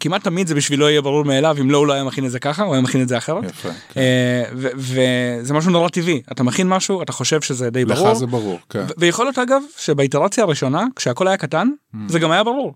כמעט 0.01 0.25
תמיד 0.25 0.47
זה 0.47 0.55
בשבילו 0.55 0.89
יהיה 0.89 1.03
ברור 1.03 1.25
מאליו 1.25 1.57
אם 1.61 1.71
לא 1.71 1.79
הוא 1.79 1.87
לא 1.87 1.93
היה 1.93 2.05
מכין 2.05 2.27
את 2.27 2.31
זה 2.31 2.39
ככה 2.39 2.63
הוא 2.63 2.73
היה 2.75 2.83
מכין 2.83 3.03
את 3.03 3.09
זה 3.09 3.19
אחרת. 3.19 3.45
יפה. 3.45 3.69
כן. 3.93 4.01
אה, 4.01 4.43
ו- 4.57 4.69
וזה 4.77 5.55
משהו 5.55 5.71
נורא 5.71 5.89
טבעי 5.89 6.23
אתה 6.33 6.43
מכין 6.43 6.69
משהו 6.69 7.03
אתה 7.03 7.13
חושב 7.13 7.41
שזה 7.41 7.71
די 7.71 7.85
ברור 7.85 8.11
לך 8.11 8.17
זה 8.17 8.27
ברור, 8.27 8.59
כן. 8.69 8.85
ויכול 8.99 9.25
להיות 9.25 9.39
אגב 9.39 9.63
שבאיטרציה 9.79 10.45
הראשונה 10.45 10.85
כשהכל 10.97 11.29
היה 11.29 11.37
קטן 11.37 11.69
זה 12.09 12.19
גם 12.19 12.31
היה 12.31 12.45
ברור. 12.45 12.75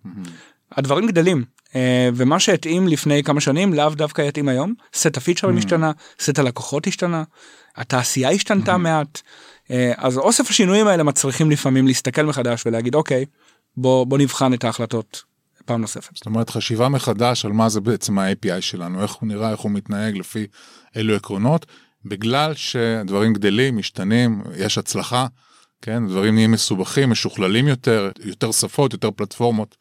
הדברים 0.72 1.06
גדלים 1.06 1.44
אה, 1.76 2.08
ומה 2.14 2.40
שהתאים 2.40 2.88
לפני 2.88 3.22
כמה 3.22 3.40
שנים 3.40 3.74
לאו 3.74 3.88
דווקא 3.88 4.22
יתאים 4.22 4.48
היום 4.48 4.74
סט 4.94 5.16
הפיצ'רים 5.16 5.58
השתנה 5.58 5.92
סט 6.20 6.38
הלקוחות 6.38 6.86
השתנה 6.86 7.22
התעשייה 7.76 8.30
השתנתה 8.30 8.76
מעט 8.76 9.20
אה, 9.24 9.30
אז 9.96 10.18
אוסף 10.18 10.50
השינויים 10.50 10.86
האלה 10.86 11.02
מצריכים 11.02 11.50
לפעמים 11.50 11.86
להסתכל 11.86 12.22
מחדש 12.22 12.66
ולהגיד 12.66 12.94
אוקיי 12.94 13.24
בוא 13.76 14.06
בוא 14.06 14.18
נבחן 14.18 14.54
את 14.54 14.64
ההחלטות 14.64 15.22
פעם 15.64 15.80
נוספת. 15.80 16.16
זאת 16.16 16.26
אומרת 16.26 16.50
חשיבה 16.50 16.88
מחדש 16.88 17.44
על 17.44 17.52
מה 17.52 17.68
זה 17.68 17.80
בעצם 17.80 18.18
ה-API 18.18 18.60
שלנו, 18.60 19.02
איך 19.02 19.12
הוא 19.12 19.28
נראה, 19.28 19.50
איך 19.50 19.60
הוא 19.60 19.70
מתנהג 19.70 20.16
לפי 20.16 20.46
אילו 20.96 21.14
עקרונות, 21.14 21.66
בגלל 22.04 22.54
שדברים 22.54 23.32
גדלים, 23.32 23.76
משתנים, 23.76 24.42
יש 24.56 24.78
הצלחה, 24.78 25.26
כן, 25.82 26.06
דברים 26.08 26.34
נהיים 26.34 26.50
מסובכים, 26.50 27.10
משוכללים 27.10 27.68
יותר, 27.68 28.10
יותר 28.24 28.52
שפות, 28.52 28.92
יותר 28.92 29.10
פלטפורמות. 29.10 29.76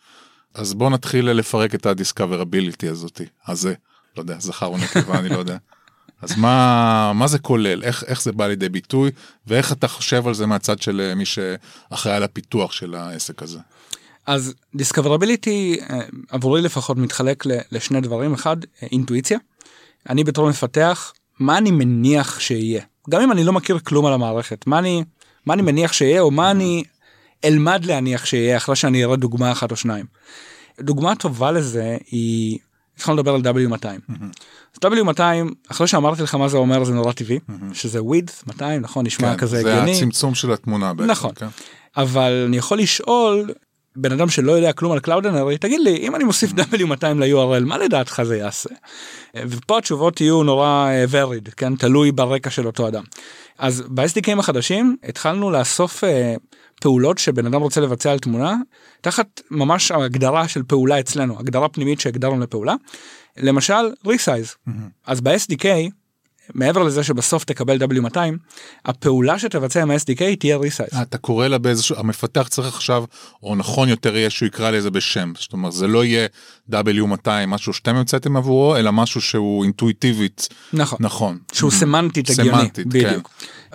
אז 0.53 0.73
בואו 0.73 0.89
נתחיל 0.89 1.31
לפרק 1.31 1.75
את 1.75 1.85
ה-discoverability 1.85 2.89
הזאתי, 2.89 3.25
הזה, 3.47 3.73
לא 4.17 4.21
יודע, 4.21 4.39
זכר 4.39 4.65
או 4.65 4.77
נקבה, 4.77 5.19
אני 5.19 5.29
לא 5.29 5.37
יודע. 5.37 5.57
אז 6.23 6.37
מה, 6.37 7.11
מה 7.15 7.27
זה 7.27 7.39
כולל, 7.39 7.83
איך, 7.83 8.03
איך 8.07 8.21
זה 8.21 8.31
בא 8.31 8.47
לידי 8.47 8.69
ביטוי, 8.69 9.11
ואיך 9.47 9.71
אתה 9.71 9.87
חושב 9.87 10.27
על 10.27 10.33
זה 10.33 10.45
מהצד 10.45 10.81
של 10.81 11.01
אה, 11.01 11.15
מי 11.15 11.25
שאחראי 11.25 12.15
על 12.15 12.23
הפיתוח 12.23 12.71
של 12.71 12.95
העסק 12.95 13.43
הזה. 13.43 13.59
אז 14.25 14.53
discoverability 14.77 15.81
אה, 15.89 15.99
עבורי 16.29 16.61
לפחות 16.61 16.97
מתחלק 16.97 17.43
לשני 17.71 18.01
דברים 18.01 18.33
אחד 18.33 18.57
אה, 18.63 18.87
אינטואיציה. 18.91 19.37
אני 20.09 20.23
בתור 20.23 20.49
מפתח 20.49 21.13
מה 21.39 21.57
אני 21.57 21.71
מניח 21.71 22.39
שיהיה 22.39 22.81
גם 23.09 23.21
אם 23.21 23.31
אני 23.31 23.43
לא 23.43 23.53
מכיר 23.53 23.79
כלום 23.79 24.05
על 24.05 24.13
המערכת 24.13 24.67
מה 24.67 24.79
אני 24.79 25.03
מה 25.45 25.53
אני 25.53 25.61
מניח 25.61 25.93
שיהיה 25.93 26.21
או 26.21 26.31
מה 26.31 26.51
אני 26.51 26.83
אלמד 27.45 27.85
להניח 27.85 28.25
שיהיה 28.25 28.57
אחרי 28.57 28.75
שאני 28.75 29.03
אראה 29.03 29.15
דוגמה 29.15 29.51
אחת 29.51 29.71
או 29.71 29.75
שניים. 29.75 30.05
דוגמה 30.81 31.15
טובה 31.15 31.51
לזה 31.51 31.97
היא 32.11 32.59
התחלנו 32.97 33.17
לדבר 33.17 33.33
על 33.35 33.41
W200. 33.41 34.13
אז 34.73 34.91
W200 34.91 35.21
אחרי 35.71 35.87
שאמרתי 35.87 36.23
לך 36.23 36.35
מה 36.35 36.47
זה 36.47 36.57
אומר 36.57 36.83
זה 36.83 36.93
נורא 36.93 37.11
טבעי 37.11 37.39
שזה 37.73 37.99
width 37.99 38.47
200 38.47 38.81
נכון 38.81 39.05
נשמע 39.05 39.31
כן, 39.31 39.37
כזה 39.37 39.61
זה 39.61 39.73
הגיוני. 39.73 39.97
הצמצום 39.97 40.35
של 40.35 40.51
התמונה 40.51 40.93
בעצם. 40.93 41.11
נכון. 41.11 41.31
כן? 41.35 41.47
אבל 41.97 42.43
אני 42.47 42.57
יכול 42.57 42.79
לשאול 42.79 43.49
בן 43.95 44.11
אדם 44.11 44.29
שלא 44.29 44.51
יודע 44.51 44.73
כלום 44.73 44.91
על 44.91 44.99
קלאודנרי 44.99 45.57
תגיד 45.57 45.81
לי 45.81 45.97
אם 45.97 46.15
אני 46.15 46.23
מוסיף 46.23 46.51
W200 46.51 47.05
ל-URL 47.15 47.65
מה 47.65 47.77
לדעתך 47.77 48.21
זה 48.23 48.37
יעשה. 48.37 48.69
ופה 49.37 49.77
התשובות 49.77 50.21
יהיו 50.21 50.43
נורא 50.43 50.87
אה, 50.87 51.05
varied 51.11 51.51
כן 51.57 51.75
תלוי 51.75 52.11
ברקע 52.11 52.49
של 52.49 52.67
אותו 52.67 52.87
אדם. 52.87 53.03
אז 53.57 53.83
ב-SDKים 53.87 54.39
החדשים 54.39 54.97
התחלנו 55.03 55.51
לאסוף 55.51 56.03
אה, 56.03 56.35
פעולות 56.83 57.17
שבן 57.17 57.45
אדם 57.45 57.61
רוצה 57.61 57.81
לבצע 57.81 58.11
על 58.11 58.19
תמונה 58.19 58.55
תחת 59.01 59.41
ממש 59.51 59.91
הגדרה 59.91 60.47
של 60.47 60.63
פעולה 60.63 60.99
אצלנו 60.99 61.39
הגדרה 61.39 61.69
פנימית 61.69 61.99
שהגדרנו 61.99 62.39
לפעולה. 62.39 62.73
למשל 63.37 63.73
resize 64.07 64.71
אז 65.07 65.21
ב-SDK 65.21 65.65
מעבר 66.53 66.83
לזה 66.83 67.03
שבסוף 67.03 67.43
תקבל 67.43 67.77
W200, 67.83 68.17
הפעולה 68.85 69.39
שתבצע 69.39 69.81
עם 69.81 69.91
ה-SDK 69.91 70.21
תהיה 70.39 70.57
resize. 70.57 71.01
אתה 71.01 71.17
קורא 71.17 71.47
לה 71.47 71.57
באיזשהו, 71.57 71.95
המפתח 71.99 72.47
צריך 72.49 72.67
עכשיו, 72.67 73.03
או 73.43 73.55
נכון 73.55 73.89
יותר 73.89 74.17
יהיה 74.17 74.29
שהוא 74.29 74.47
יקרא 74.47 74.71
לזה 74.71 74.91
בשם, 74.91 75.33
זאת 75.39 75.53
אומרת 75.53 75.73
זה 75.73 75.87
לא 75.87 76.05
יהיה 76.05 76.27
W200 76.71 77.29
משהו 77.47 77.73
שאתם 77.73 77.95
המצאתם 77.95 78.37
עבורו, 78.37 78.75
אלא 78.75 78.91
משהו 78.91 79.21
שהוא 79.21 79.63
אינטואיטיבית, 79.63 80.49
נכון. 80.73 80.97
נכון. 81.01 81.37
שהוא 81.53 81.71
Mhm. 81.71 81.73
סמנטית 81.73 82.29
הגיוני, 82.29 82.57
סמנטית, 82.57 82.87
כן. 82.91 83.19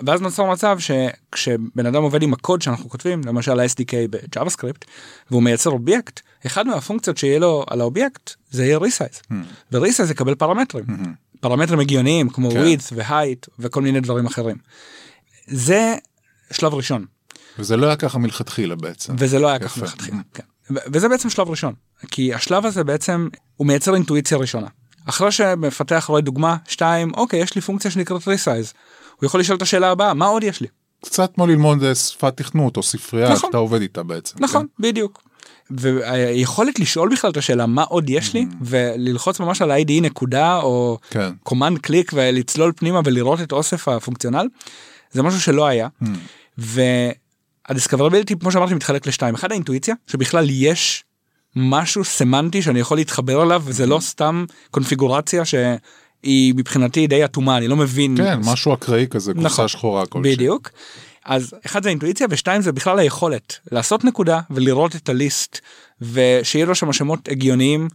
ואז 0.05 0.21
נוצר 0.21 0.45
מצב 0.45 0.77
שכשבן 0.79 1.85
אדם 1.85 2.03
עובד 2.03 2.23
עם 2.23 2.33
הקוד 2.33 2.61
שאנחנו 2.61 2.89
כותבים, 2.89 3.21
למשל 3.25 3.59
ה-SDK 3.59 3.93
ב-JavaScript, 4.09 4.85
והוא 5.31 5.43
מייצר 5.43 5.69
אובייקט, 5.69 6.19
אחד 6.45 6.67
מהפונקציות 6.67 7.17
שיהיה 7.17 7.39
לו 7.39 7.65
על 7.69 7.81
האובייקט 7.81 8.31
זה 8.51 8.65
יהיה 8.65 8.77
resize. 8.77 9.31
Mhm. 9.31 9.33
ו-resize 9.71 10.11
יקבל 10.11 10.35
פרמטרים. 10.35 10.85
פרמטרים 11.39 11.79
הגיוניים 11.79 12.29
כמו 12.29 12.51
כן. 12.51 12.65
width 12.65 12.91
ו-height 12.91 13.47
וכל 13.59 13.81
מיני 13.81 13.99
דברים 13.99 14.25
אחרים. 14.25 14.57
זה 15.47 15.95
שלב 16.51 16.73
ראשון, 16.73 17.05
וזה 17.59 17.77
לא 17.77 17.85
היה 17.85 17.95
ככה 17.95 18.19
מלכתחילה 18.19 18.75
בעצם. 18.75 19.15
וזה 19.17 19.39
לא 19.39 19.47
היה 19.47 19.55
יפה. 19.55 19.65
ככה 19.65 19.81
מלכתחילה. 19.81 20.17
כן. 20.33 20.43
ו- 20.71 20.79
וזה 20.93 21.09
בעצם 21.09 21.29
שלב 21.29 21.49
ראשון, 21.49 21.73
כי 22.11 22.33
השלב 22.33 22.65
הזה 22.65 22.83
בעצם 22.83 23.27
הוא 23.55 23.67
מייצר 23.67 23.95
אינטואיציה 23.95 24.37
ראשונה. 24.37 24.67
אחרי 25.05 25.31
שמפתח 25.31 26.05
רואה 26.07 26.21
דוגמה 26.21 26.57
2, 26.67 27.11
אוקיי, 27.13 27.39
יש 27.39 27.55
לי 27.55 27.61
פונקציה 27.61 27.91
שנקראת 27.91 28.21
resize. 28.21 28.73
הוא 29.19 29.25
יכול 29.25 29.39
לשאול 29.39 29.57
את 29.57 29.61
השאלה 29.61 29.91
הבאה, 29.91 30.13
מה 30.13 30.25
עוד 30.25 30.43
יש 30.43 30.61
לי? 30.61 30.67
קצת 31.05 31.31
כמו 31.35 31.47
ללמוד 31.47 31.83
אה, 31.83 31.95
שפת 31.95 32.37
תכנות 32.37 32.77
או 32.77 32.83
ספרייה, 32.83 33.29
נכון. 33.29 33.49
שאתה 33.49 33.57
עובד 33.57 33.81
איתה 33.81 34.03
בעצם. 34.03 34.37
נכון, 34.39 34.65
בדיוק. 34.79 35.21
והיכולת 35.71 36.79
לשאול 36.79 37.09
בכלל 37.11 37.31
את 37.31 37.37
השאלה 37.37 37.65
מה 37.65 37.83
עוד 37.83 38.09
יש 38.09 38.33
לי 38.33 38.45
וללחוץ 38.61 39.39
ממש 39.39 39.61
על 39.61 39.71
ה-IDE 39.71 40.01
נקודה 40.01 40.57
או 40.57 40.97
כן. 41.09 41.31
קומנד 41.43 41.77
קליק 41.77 42.11
ולצלול 42.15 42.73
פנימה 42.75 43.01
ולראות 43.05 43.41
את 43.41 43.51
אוסף 43.51 43.87
הפונקציונל 43.87 44.47
זה 45.11 45.23
משהו 45.23 45.41
שלא 45.41 45.67
היה. 45.67 45.87
והדיסקברביליטי 46.57 48.39
כמו 48.39 48.51
שאמרתי 48.51 48.73
מתחלק 48.73 49.07
לשתיים 49.07 49.35
אחד 49.35 49.51
האינטואיציה 49.51 49.95
שבכלל 50.07 50.45
יש 50.49 51.03
משהו 51.55 52.03
סמנטי 52.03 52.61
שאני 52.61 52.79
יכול 52.79 52.97
להתחבר 52.97 53.43
אליו 53.43 53.61
וזה 53.65 53.85
לא 53.85 53.99
סתם 53.99 54.45
קונפיגורציה 54.71 55.45
שהיא 56.23 56.53
מבחינתי 56.57 57.07
די 57.07 57.25
אטומה 57.25 57.57
אני 57.57 57.67
לא 57.67 57.75
מבין 57.75 58.17
כן, 58.17 58.39
משהו 58.45 58.73
אקראי 58.73 59.07
כזה, 59.09 59.33
נכון. 59.33 59.43
קופסה 59.43 59.67
שחורה 59.67 60.05
כלשהי. 60.05 60.35
בדיוק. 60.35 60.69
אז 61.25 61.53
אחד 61.65 61.83
זה 61.83 61.89
אינטואיציה 61.89 62.27
ושתיים 62.29 62.61
זה 62.61 62.71
בכלל 62.71 62.99
היכולת 62.99 63.59
לעשות 63.71 64.03
נקודה 64.05 64.39
ולראות 64.49 64.95
את 64.95 65.09
הליסט 65.09 65.59
ושיהיה 66.01 66.65
לו 66.65 66.75
שם 66.75 66.93
שמות 66.93 67.27
הגיוניים 67.27 67.87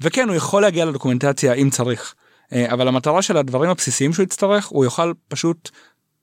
וכן 0.00 0.28
הוא 0.28 0.36
יכול 0.36 0.62
להגיע 0.62 0.84
לדוקומנטציה 0.84 1.52
אם 1.52 1.70
צריך 1.70 2.14
אה, 2.52 2.72
אבל 2.72 2.88
המטרה 2.88 3.22
של 3.22 3.36
הדברים 3.36 3.70
הבסיסיים 3.70 4.12
שהוא 4.12 4.24
יצטרך 4.24 4.66
הוא 4.66 4.84
יוכל 4.84 5.12
פשוט 5.28 5.70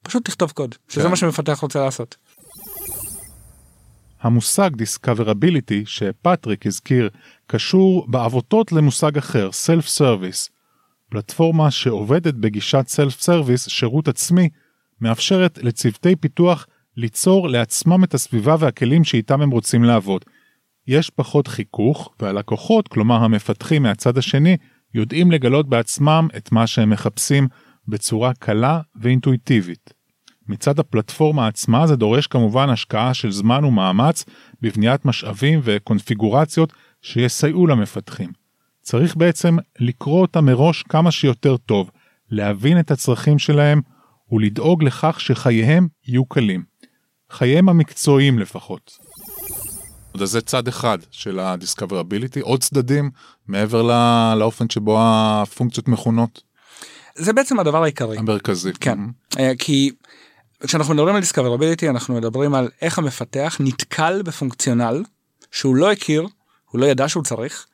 פשוט 0.04 0.30
לכתוב 0.30 0.52
קוד 0.52 0.76
שזה 0.90 1.04
כן. 1.04 1.10
מה 1.10 1.16
שמפתח 1.16 1.60
רוצה 1.62 1.80
לעשות. 1.80 2.16
המושג 4.22 4.70
Discoverability 4.82 5.86
שפטריק 5.86 6.66
הזכיר 6.66 7.10
קשור 7.48 8.06
בעבותות 8.08 8.72
למושג 8.72 9.18
אחר, 9.18 9.50
Self-Service. 9.50 10.61
פלטפורמה 11.12 11.72
שעובדת 11.72 12.34
בגישת 12.34 12.86
Self-Service, 12.88 13.70
שירות 13.70 14.08
עצמי, 14.08 14.50
מאפשרת 15.02 15.60
לצוותי 15.62 16.16
פיתוח 16.16 16.68
ליצור 16.98 17.50
לעצמם 17.50 18.04
את 18.04 18.14
הסביבה 18.14 18.56
והכלים 18.60 19.04
שאיתם 19.04 19.42
הם 19.42 19.50
רוצים 19.50 19.84
לעבוד. 19.84 20.26
יש 20.88 21.10
פחות 21.10 21.48
חיכוך, 21.48 22.10
והלקוחות, 22.20 22.88
כלומר 22.88 23.16
המפתחים 23.24 23.84
מהצד 23.84 24.18
השני, 24.18 24.58
יודעים 24.94 25.32
לגלות 25.32 25.70
בעצמם 25.70 26.28
את 26.38 26.52
מה 26.52 26.68
שהם 26.68 26.90
מחפשים 26.90 27.48
בצורה 27.88 28.34
קלה 28.34 28.82
ואינטואיטיבית. 28.96 29.94
מצד 30.48 30.80
הפלטפורמה 30.80 31.48
עצמה 31.48 31.88
זה 31.88 31.96
דורש 31.96 32.28
כמובן 32.28 32.70
השקעה 32.70 33.14
של 33.14 33.32
זמן 33.32 33.64
ומאמץ 33.64 34.26
בבניית 34.62 35.06
משאבים 35.06 35.60
וקונפיגורציות 35.64 36.74
שיסייעו 37.02 37.68
למפתחים. 37.68 38.41
צריך 38.82 39.16
בעצם 39.16 39.58
לקרוא 39.80 40.22
אותם 40.22 40.46
מראש 40.46 40.84
כמה 40.84 41.12
שיותר 41.12 41.58
טוב, 41.58 41.92
להבין 42.30 42.80
את 42.80 42.92
הצרכים 42.92 43.40
שלהם 43.40 43.82
ולדאוג 44.32 44.84
לכך 44.84 45.20
שחייהם 45.20 45.88
יהיו 46.08 46.26
קלים. 46.26 46.64
חייהם 47.32 47.70
המקצועיים 47.70 48.40
לפחות. 48.40 48.98
אז 50.22 50.30
זה 50.30 50.42
צד 50.42 50.68
אחד 50.68 50.98
של 51.12 51.40
ה-discoverability, 51.40 52.42
עוד 52.42 52.62
צדדים 52.62 53.12
מעבר 53.48 53.82
לא- 53.82 54.34
לאופן 54.40 54.70
שבו 54.70 54.98
הפונקציות 55.02 55.88
מכונות 55.88 56.42
זה 57.16 57.34
בעצם 57.34 57.60
הדבר 57.60 57.84
העיקרי. 57.84 58.18
המרכזי. 58.18 58.74
כן. 58.74 58.98
אה, 59.40 59.52
כי 59.60 59.92
כשאנחנו 60.64 60.94
מדברים 60.94 61.16
על 61.16 61.22
discoverability 61.22 61.90
אנחנו 61.90 62.16
מדברים 62.16 62.56
על 62.56 62.70
איך 62.82 63.00
המפתח 63.00 63.58
נתקל 63.60 64.22
בפונקציונל 64.22 65.04
שהוא 65.52 65.76
לא 65.76 65.92
הכיר, 65.92 66.28
הוא 66.70 66.82
לא 66.82 66.86
ידע 66.86 67.10
שהוא 67.10 67.24
צריך, 67.24 67.66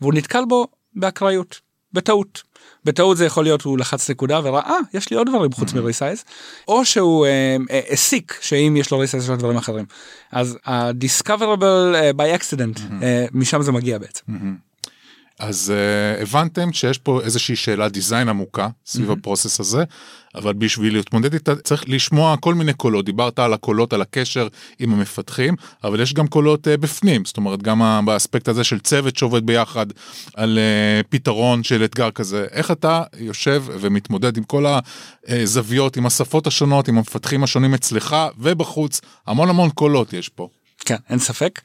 והוא 0.00 0.14
נתקל 0.14 0.44
בו 0.48 0.66
באקראיות, 0.94 1.60
בטעות. 1.92 2.42
בטעות 2.84 3.16
זה 3.16 3.24
יכול 3.26 3.44
להיות 3.44 3.62
הוא 3.62 3.78
לחץ 3.78 4.10
נקודה 4.10 4.40
וראה 4.44 4.70
אה, 4.70 4.76
יש 4.94 5.10
לי 5.10 5.16
עוד 5.16 5.28
דברים 5.28 5.52
חוץ 5.52 5.72
מ-resize 5.72 6.24
או 6.68 6.84
שהוא 6.84 7.26
אה, 7.26 7.56
אה, 7.70 7.80
הסיק 7.90 8.38
שאם 8.40 8.74
יש 8.78 8.90
לו 8.90 9.02
resize 9.02 9.16
יש 9.16 9.28
לו 9.28 9.36
דברים 9.36 9.56
אחרים. 9.56 9.84
אז 10.32 10.58
ה-discoverable 10.66 11.94
אה, 11.94 12.10
by 12.10 12.40
accident 12.40 12.80
אה, 13.02 13.26
משם 13.32 13.62
זה 13.62 13.72
מגיע 13.72 13.98
בעצם. 13.98 14.22
אז 15.38 15.72
uh, 15.74 16.22
הבנתם 16.22 16.72
שיש 16.72 16.98
פה 16.98 17.20
איזושהי 17.20 17.56
שאלת 17.56 17.92
דיזיין 17.92 18.28
עמוקה 18.28 18.68
סביב 18.86 19.10
הפרוסס 19.10 19.60
הזה, 19.60 19.84
אבל 20.34 20.52
בשביל 20.52 20.96
להתמודד 20.96 21.32
איתה 21.32 21.56
צריך 21.56 21.84
לשמוע 21.86 22.36
כל 22.36 22.54
מיני 22.54 22.72
קולות, 22.72 23.04
דיברת 23.04 23.38
על 23.38 23.52
הקולות, 23.52 23.92
על 23.92 24.02
הקשר 24.02 24.48
עם 24.78 24.92
המפתחים, 24.92 25.54
אבל 25.84 26.00
יש 26.00 26.14
גם 26.14 26.26
קולות 26.26 26.66
uh, 26.66 26.70
בפנים, 26.76 27.24
זאת 27.24 27.36
אומרת 27.36 27.62
גם 27.62 28.02
באספקט 28.06 28.48
הזה 28.48 28.64
של 28.64 28.78
צוות 28.78 29.16
שעובד 29.16 29.46
ביחד 29.46 29.86
על 30.34 30.58
uh, 30.58 31.06
פתרון 31.08 31.62
של 31.62 31.84
אתגר 31.84 32.10
כזה, 32.10 32.46
איך 32.50 32.70
אתה 32.70 33.02
יושב 33.18 33.64
ומתמודד 33.80 34.36
עם 34.36 34.44
כל 34.44 34.64
הזוויות, 35.28 35.96
עם 35.96 36.06
השפות 36.06 36.46
השונות, 36.46 36.88
עם 36.88 36.98
המפתחים 36.98 37.44
השונים 37.44 37.74
אצלך 37.74 38.16
ובחוץ, 38.38 39.00
המון 39.26 39.48
המון 39.48 39.70
קולות 39.70 40.12
יש 40.12 40.28
פה. 40.28 40.48
כן 40.88 40.96
אין 41.10 41.18
ספק. 41.18 41.60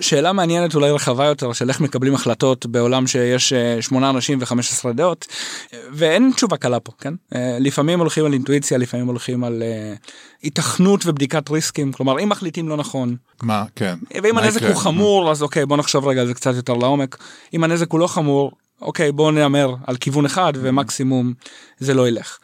שאלה 0.00 0.32
מעניינת 0.32 0.74
אולי 0.74 0.90
רחבה 0.90 1.24
יותר 1.24 1.52
של 1.52 1.68
איך 1.68 1.80
מקבלים 1.80 2.14
החלטות 2.14 2.66
בעולם 2.66 3.06
שיש 3.06 3.52
אה, 3.52 3.82
שמונה 3.82 4.10
אנשים 4.10 4.38
ו-15 4.40 4.92
דעות 4.92 5.26
אה, 5.74 5.78
ואין 5.92 6.30
תשובה 6.34 6.56
קלה 6.56 6.80
פה 6.80 6.92
כן 7.00 7.14
אה, 7.34 7.56
לפעמים 7.60 7.98
הולכים 7.98 8.24
על 8.24 8.32
אינטואיציה 8.32 8.78
לפעמים 8.78 9.06
הולכים 9.06 9.44
על 9.44 9.62
אה, 9.62 9.94
היתכנות 10.42 11.06
ובדיקת 11.06 11.50
ריסקים 11.50 11.92
כלומר 11.92 12.20
אם 12.20 12.28
מחליטים 12.28 12.68
לא 12.68 12.76
נכון 12.76 13.16
מה, 13.42 13.64
כן. 13.76 13.94
ואם 14.22 14.38
הנזק 14.38 14.56
יקרה? 14.56 14.68
הוא 14.68 14.76
חמור 14.76 15.30
אז 15.30 15.42
אוקיי 15.42 15.66
בוא 15.66 15.76
נחשוב 15.76 16.06
רגע 16.06 16.20
על 16.20 16.26
זה 16.26 16.34
קצת 16.34 16.54
יותר 16.54 16.74
לעומק 16.74 17.16
אם 17.54 17.64
הנזק 17.64 17.90
הוא 17.90 18.00
לא 18.00 18.06
חמור 18.06 18.52
אוקיי 18.82 19.12
בוא 19.12 19.32
נאמר 19.32 19.74
על 19.86 19.96
כיוון 19.96 20.24
אחד 20.24 20.52
ומקסימום 20.56 21.32
זה 21.78 21.94
לא 21.94 22.08
ילך. 22.08 22.38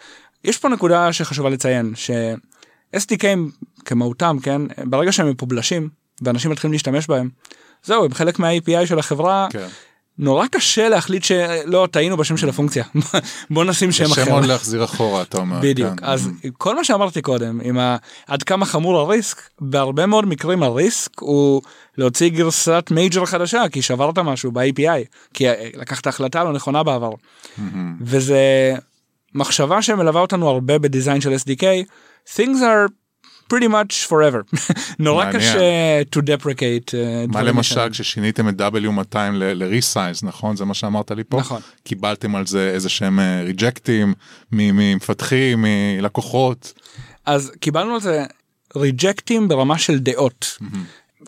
יש 0.44 0.58
פה 0.58 0.68
נקודה 0.68 1.12
שחשובה 1.12 1.50
לציין 1.50 1.92
ש 1.94 2.10
SDK 2.96 3.24
כמהותם 3.84 4.36
כן 4.42 4.62
ברגע 4.84 5.12
שהם 5.12 5.30
מפובלשים 5.30 5.88
ואנשים 6.24 6.50
מתחילים 6.50 6.72
להשתמש 6.72 7.06
בהם 7.06 7.28
זהו 7.84 8.04
הם 8.04 8.14
חלק 8.14 8.38
מה-API 8.38 8.86
של 8.86 8.98
החברה 8.98 9.46
כן. 9.50 9.66
נורא 10.18 10.46
קשה 10.46 10.88
להחליט 10.88 11.24
שלא 11.24 11.88
טעינו 11.90 12.16
בשם 12.16 12.36
של 12.36 12.48
הפונקציה 12.48 12.84
בוא 13.50 13.64
נשים 13.64 13.92
שם 13.92 14.04
אחר. 14.12 14.30
מאוד 14.30 14.44
להחזיר 14.44 14.84
אחורה, 14.84 15.22
אתה 15.22 15.38
אומר. 15.38 15.60
בדיוק 15.62 16.00
כן. 16.00 16.06
אז 16.06 16.30
כל 16.58 16.76
מה 16.76 16.84
שאמרתי 16.84 17.22
קודם 17.22 17.60
עם 17.64 17.78
ה... 17.78 17.96
עד 18.26 18.42
כמה 18.42 18.66
חמור 18.66 18.98
הריסק 18.98 19.42
בהרבה 19.60 20.06
מאוד 20.06 20.26
מקרים 20.26 20.62
הריסק 20.62 21.20
הוא 21.20 21.62
להוציא 21.98 22.28
גרסת 22.28 22.88
מייג'ר 22.90 23.26
חדשה 23.26 23.62
כי 23.72 23.82
שברת 23.82 24.18
משהו 24.18 24.52
ב-API 24.52 25.04
כי 25.34 25.48
אה, 25.48 25.68
לקחת 25.74 26.06
החלטה 26.06 26.44
לא 26.44 26.52
נכונה 26.52 26.82
בעבר 26.82 27.12
וזה 28.00 28.74
מחשבה 29.34 29.82
שמלווה 29.82 30.20
אותנו 30.20 30.48
הרבה 30.48 30.78
בדיזיין 30.78 31.20
של 31.20 31.34
SDK 31.34 31.62
things 32.36 32.60
are 32.60 33.01
pretty 33.52 33.68
much 33.68 34.08
forever 34.08 34.56
נורא 34.98 35.24
מעניין. 35.24 35.40
קשה 35.40 36.02
to 36.14 36.22
deprecate. 36.22 36.94
אה, 36.94 37.24
מה 37.28 37.42
למשל. 37.42 37.90
כששיניתם 37.90 38.48
את 38.48 38.60
W200 38.60 39.16
ל-resize, 39.32 40.20
נכון? 40.26 40.56
זה 40.56 40.64
מה 40.64 40.74
שאמרת 40.74 41.10
לי 41.10 41.24
פה? 41.24 41.38
נכון. 41.38 41.60
קיבלתם 41.84 42.36
על 42.36 42.46
זה 42.46 42.70
איזה 42.74 42.88
שהם 42.88 43.20
ריג'קטים 43.44 44.14
ממפתחים, 44.52 45.64
מלקוחות. 45.98 46.72
אז 47.26 47.52
קיבלנו 47.60 47.94
על 47.94 48.00
זה 48.00 48.24
ריג'קטים 48.76 49.48
ברמה 49.48 49.78
של 49.78 49.98
דעות. 49.98 50.58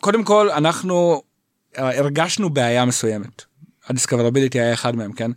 קודם 0.01 0.23
כל 0.23 0.49
אנחנו 0.51 1.21
אה, 1.77 1.97
הרגשנו 1.99 2.49
בעיה 2.49 2.85
מסוימת. 2.85 3.43
הדיסקברביליטי 3.87 4.59
היה 4.59 4.73
אחד 4.73 4.95
מהם 4.95 5.11
כן. 5.11 5.31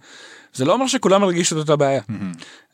זה 0.54 0.64
לא 0.64 0.72
אומר 0.72 0.86
שכולם 0.86 1.22
הרגישו 1.22 1.56
את 1.56 1.60
אותה 1.60 1.76
בעיה. 1.76 2.00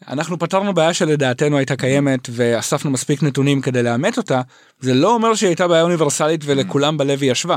אנחנו 0.08 0.38
פתרנו 0.38 0.74
בעיה 0.74 0.94
שלדעתנו 0.94 1.56
הייתה 1.56 1.76
קיימת 1.76 2.28
ואספנו 2.32 2.90
מספיק 2.90 3.22
נתונים 3.22 3.60
כדי 3.60 3.82
לאמת 3.82 4.16
אותה, 4.16 4.40
זה 4.80 4.94
לא 4.94 5.14
אומר 5.14 5.34
שהיא 5.34 5.48
הייתה 5.48 5.68
בעיה 5.68 5.82
אוניברסלית 5.82 6.40
ולכולם 6.44 6.96
בלב 6.96 7.22
היא 7.22 7.32
ישבה. 7.32 7.56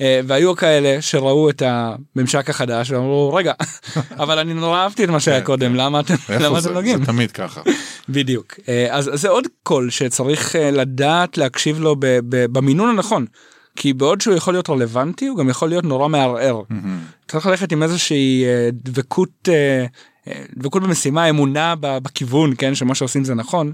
אה, 0.00 0.20
והיו 0.26 0.56
כאלה 0.56 1.02
שראו 1.02 1.50
את 1.50 1.62
הממשק 1.66 2.50
החדש 2.50 2.90
ואמרו 2.90 3.34
רגע, 3.34 3.52
אבל 4.22 4.38
אני 4.38 4.54
נורא 4.54 4.78
אהבתי 4.78 5.04
את 5.04 5.08
מה 5.08 5.20
שהיה 5.20 5.40
כן, 5.40 5.46
קודם, 5.46 5.70
כן. 5.70 5.76
למה 5.76 6.00
אתם 6.00 6.14
למה 6.40 6.60
זה? 6.60 6.68
אתם 6.68 6.76
נוגעים? 6.76 6.98
זה 6.98 7.06
תמיד 7.06 7.32
ככה. 7.32 7.60
בדיוק. 8.08 8.54
אה, 8.68 8.86
אז 8.90 9.10
זה 9.14 9.28
עוד 9.28 9.44
קול 9.62 9.90
שצריך 9.90 10.56
אה, 10.56 10.70
לדעת 10.70 11.38
להקשיב 11.38 11.80
לו 11.80 11.96
במינון 12.28 12.88
הנכון. 12.88 13.26
כי 13.76 13.92
בעוד 13.92 14.20
שהוא 14.20 14.34
יכול 14.34 14.54
להיות 14.54 14.70
רלוונטי 14.70 15.26
הוא 15.26 15.38
גם 15.38 15.48
יכול 15.48 15.68
להיות 15.68 15.84
נורא 15.84 16.08
מערער. 16.08 16.62
צריך 17.28 17.46
ללכת 17.46 17.72
עם 17.72 17.82
איזושהי 17.82 18.44
אה, 18.44 18.68
דבקות 18.72 19.48
אה, 19.48 19.86
אה, 20.28 20.44
דבקות 20.56 20.82
במשימה 20.82 21.30
אמונה 21.30 21.74
בכיוון 21.80 22.54
כן 22.58 22.74
שמה 22.74 22.94
שעושים 22.94 23.24
זה 23.24 23.34
נכון 23.34 23.72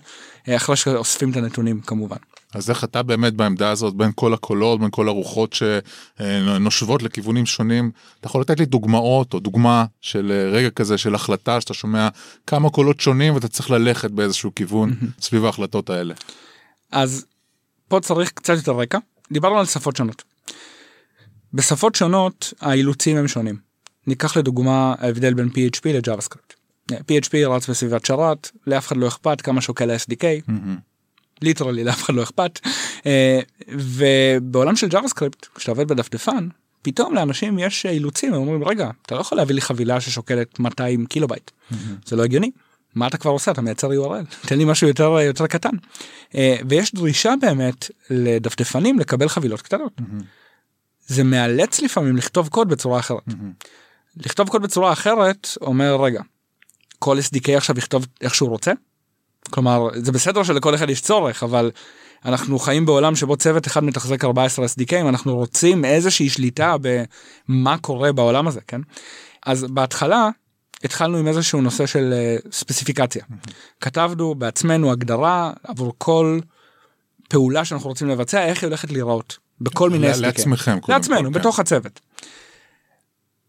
אחרי 0.49 0.77
שאוספים 0.77 1.31
את 1.31 1.37
הנתונים 1.37 1.81
כמובן. 1.81 2.17
אז 2.55 2.71
איך 2.71 2.85
אתה 2.85 3.03
באמת 3.03 3.35
בעמדה 3.35 3.71
הזאת 3.71 3.95
בין 3.95 4.11
כל 4.15 4.35
הקולות 4.35 4.81
בין 4.81 4.89
כל 4.91 5.09
הרוחות 5.09 5.57
שנושבות 6.21 7.03
לכיוונים 7.03 7.47
שונים 7.47 7.91
אתה 8.21 8.27
יכול 8.27 8.41
לתת 8.41 8.61
לי 8.61 8.67
דוגמאות 8.67 9.35
או 9.35 9.41
דוגמה 9.41 9.85
של 10.01 10.49
רגע 10.53 10.71
כזה 10.71 10.99
של 10.99 11.15
החלטה 11.15 11.61
שאתה 11.61 11.75
שומע 11.75 12.09
כמה 12.47 12.71
קולות 12.71 13.01
שונים 13.01 13.35
ואתה 13.35 13.49
צריך 13.49 13.71
ללכת 13.71 14.11
באיזשהו 14.11 14.55
כיוון 14.55 14.95
סביב 15.21 15.45
ההחלטות 15.45 15.91
האלה. 15.91 16.15
אז 16.93 17.27
פה 17.89 18.01
צריך 18.01 18.31
קצת 18.31 18.57
יותר 18.57 18.73
רקע 18.73 18.99
דיברנו 19.33 19.59
על 19.59 19.67
שפות 19.67 19.97
שונות. 19.97 20.23
בשפות 21.55 21.95
שונות 21.95 22.53
האילוצים 22.61 23.17
הם 23.17 23.29
שונים. 23.29 23.57
ניקח 24.07 24.37
לדוגמה 24.37 24.95
ההבדל 24.99 25.35
בין 25.35 25.49
PHP 25.49 25.83
ל-JavaScript. 25.85 26.55
PHP 26.93 27.49
רץ 27.49 27.71
בסביבת 27.71 28.05
שרת 28.05 28.51
לאף 28.67 28.87
אחד 28.87 28.97
לא 28.97 29.09
אכפת 29.09 29.41
כמה 29.41 29.61
שוקל 29.61 29.91
ה-SDK 29.91 30.25
literally 31.43 31.85
לאף 31.85 32.03
אחד 32.05 32.15
לא 32.15 32.23
אכפת 32.23 32.61
אה, 33.07 33.41
ובעולם 33.69 34.77
של 34.77 34.87
JavaScript 34.87 35.47
כשאתה 35.55 35.71
עובד 35.71 35.89
בדפדפן 35.89 36.49
פתאום 36.83 37.15
לאנשים 37.15 37.59
יש 37.59 37.87
אילוצים 37.87 38.35
הם 38.35 38.41
אומרים 38.41 38.65
רגע 38.65 38.91
אתה 39.07 39.15
לא 39.15 39.21
יכול 39.21 39.39
להביא 39.39 39.55
לי 39.55 39.61
חבילה 39.61 40.01
ששוקלת 40.01 40.61
200 40.61 41.07
קילובייט 41.07 41.51
זה 42.07 42.17
לא 42.17 42.25
הגיוני. 42.25 42.51
מה 42.99 43.07
אתה 43.07 43.19
כבר 43.19 43.31
עושה 43.31 43.51
אתה 43.51 43.61
מייצר 43.61 43.89
URL 43.89 44.47
תן 44.47 44.59
לי 44.59 44.65
משהו 44.65 44.89
יותר 44.89 45.21
יותר 45.21 45.47
קטן 45.47 45.77
אה, 46.35 46.57
ויש 46.69 46.95
דרישה 46.95 47.35
באמת 47.41 47.91
לדפדפנים 48.11 48.99
לקבל 48.99 49.29
חבילות 49.29 49.63
קטנות. 49.63 49.93
זה 51.07 51.25
מאלץ 51.25 51.81
לפעמים 51.81 52.17
לכתוב 52.17 52.49
קוד 52.49 52.69
בצורה 52.69 52.99
אחרת. 52.99 53.23
לכתוב 54.17 54.49
קוד 54.49 54.63
בצורה 54.63 54.93
אחרת 54.93 55.49
אומר 55.61 56.03
רגע 56.03 56.21
כל 56.99 57.19
SDK 57.19 57.51
עכשיו 57.57 57.79
יכתוב 57.79 58.07
איך 58.21 58.35
שהוא 58.35 58.49
רוצה. 58.49 58.73
כלומר 59.51 59.89
זה 59.95 60.13
בסדר 60.13 60.43
שלכל 60.43 60.75
אחד 60.75 60.91
יש 60.91 61.01
צורך 61.01 61.43
אבל 61.43 61.71
אנחנו 62.25 62.59
חיים 62.59 62.87
בעולם 62.87 63.17
שבו 63.17 63.37
צוות 63.37 63.67
אחד 63.67 63.85
מתחזק 63.85 64.25
14 64.25 64.67
SDK 64.67 64.95
אנחנו 65.09 65.37
רוצים 65.37 65.85
איזושהי 65.85 66.29
שליטה 66.29 66.77
במה 66.81 67.79
קורה 67.79 68.13
בעולם 68.13 68.49
הזה 68.49 68.61
כן. 68.67 68.81
אז 69.47 69.65
בהתחלה 69.65 70.29
התחלנו 70.85 71.19
עם 71.19 71.27
איזשהו 71.27 71.61
נושא 71.61 71.87
של 71.87 72.13
אה, 72.13 72.37
ספציפיקציה. 72.53 73.25
כתבנו 73.81 74.35
בעצמנו 74.35 74.93
הגדרה 74.93 75.53
עבור 75.65 75.95
כל 75.99 76.39
פעולה 77.29 77.65
שאנחנו 77.65 77.89
רוצים 77.89 78.09
לבצע 78.09 78.45
איך 78.45 78.63
היא 78.63 78.69
הולכת 78.69 78.91
להיראות 78.91 79.39
בכל 79.61 79.91
מיני 79.91 80.13
SDK. 80.13 80.21
לעצמכם, 80.21 80.79
לעצמנו 80.89 81.19
כל, 81.19 81.27
כן. 81.27 81.33
בתוך 81.33 81.59
הצוות. 81.59 82.01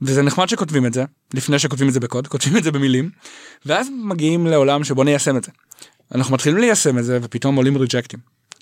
וזה 0.01 0.21
נחמד 0.21 0.49
שכותבים 0.49 0.85
את 0.85 0.93
זה 0.93 1.05
לפני 1.33 1.59
שכותבים 1.59 1.87
את 1.87 1.93
זה 1.93 1.99
בקוד 1.99 2.27
כותבים 2.27 2.57
את 2.57 2.63
זה 2.63 2.71
במילים 2.71 3.09
ואז 3.65 3.87
מגיעים 4.03 4.47
לעולם 4.47 4.83
שבו 4.83 5.03
ניישם 5.03 5.37
את 5.37 5.43
זה. 5.43 5.51
אנחנו 6.15 6.33
מתחילים 6.33 6.59
ליישם 6.59 6.97
את 6.97 7.03
זה 7.03 7.19
ופתאום 7.21 7.55
עולים 7.55 7.77
ריג'קטים. 7.77 8.19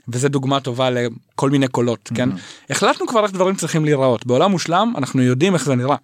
וזה 0.10 0.30
דוגמה 0.30 0.60
טובה 0.60 0.90
לכל 0.90 1.50
מיני 1.50 1.68
קולות 1.68 2.12
כן 2.16 2.30
החלטנו 2.70 3.08
כבר 3.08 3.24
איך 3.24 3.32
דברים 3.32 3.56
צריכים 3.56 3.86
להיראות 3.86 4.26
בעולם 4.26 4.52
מושלם 4.52 4.94
אנחנו 4.98 5.22
יודעים 5.22 5.54
איך 5.54 5.66
זה 5.66 5.76
נראה. 5.76 5.96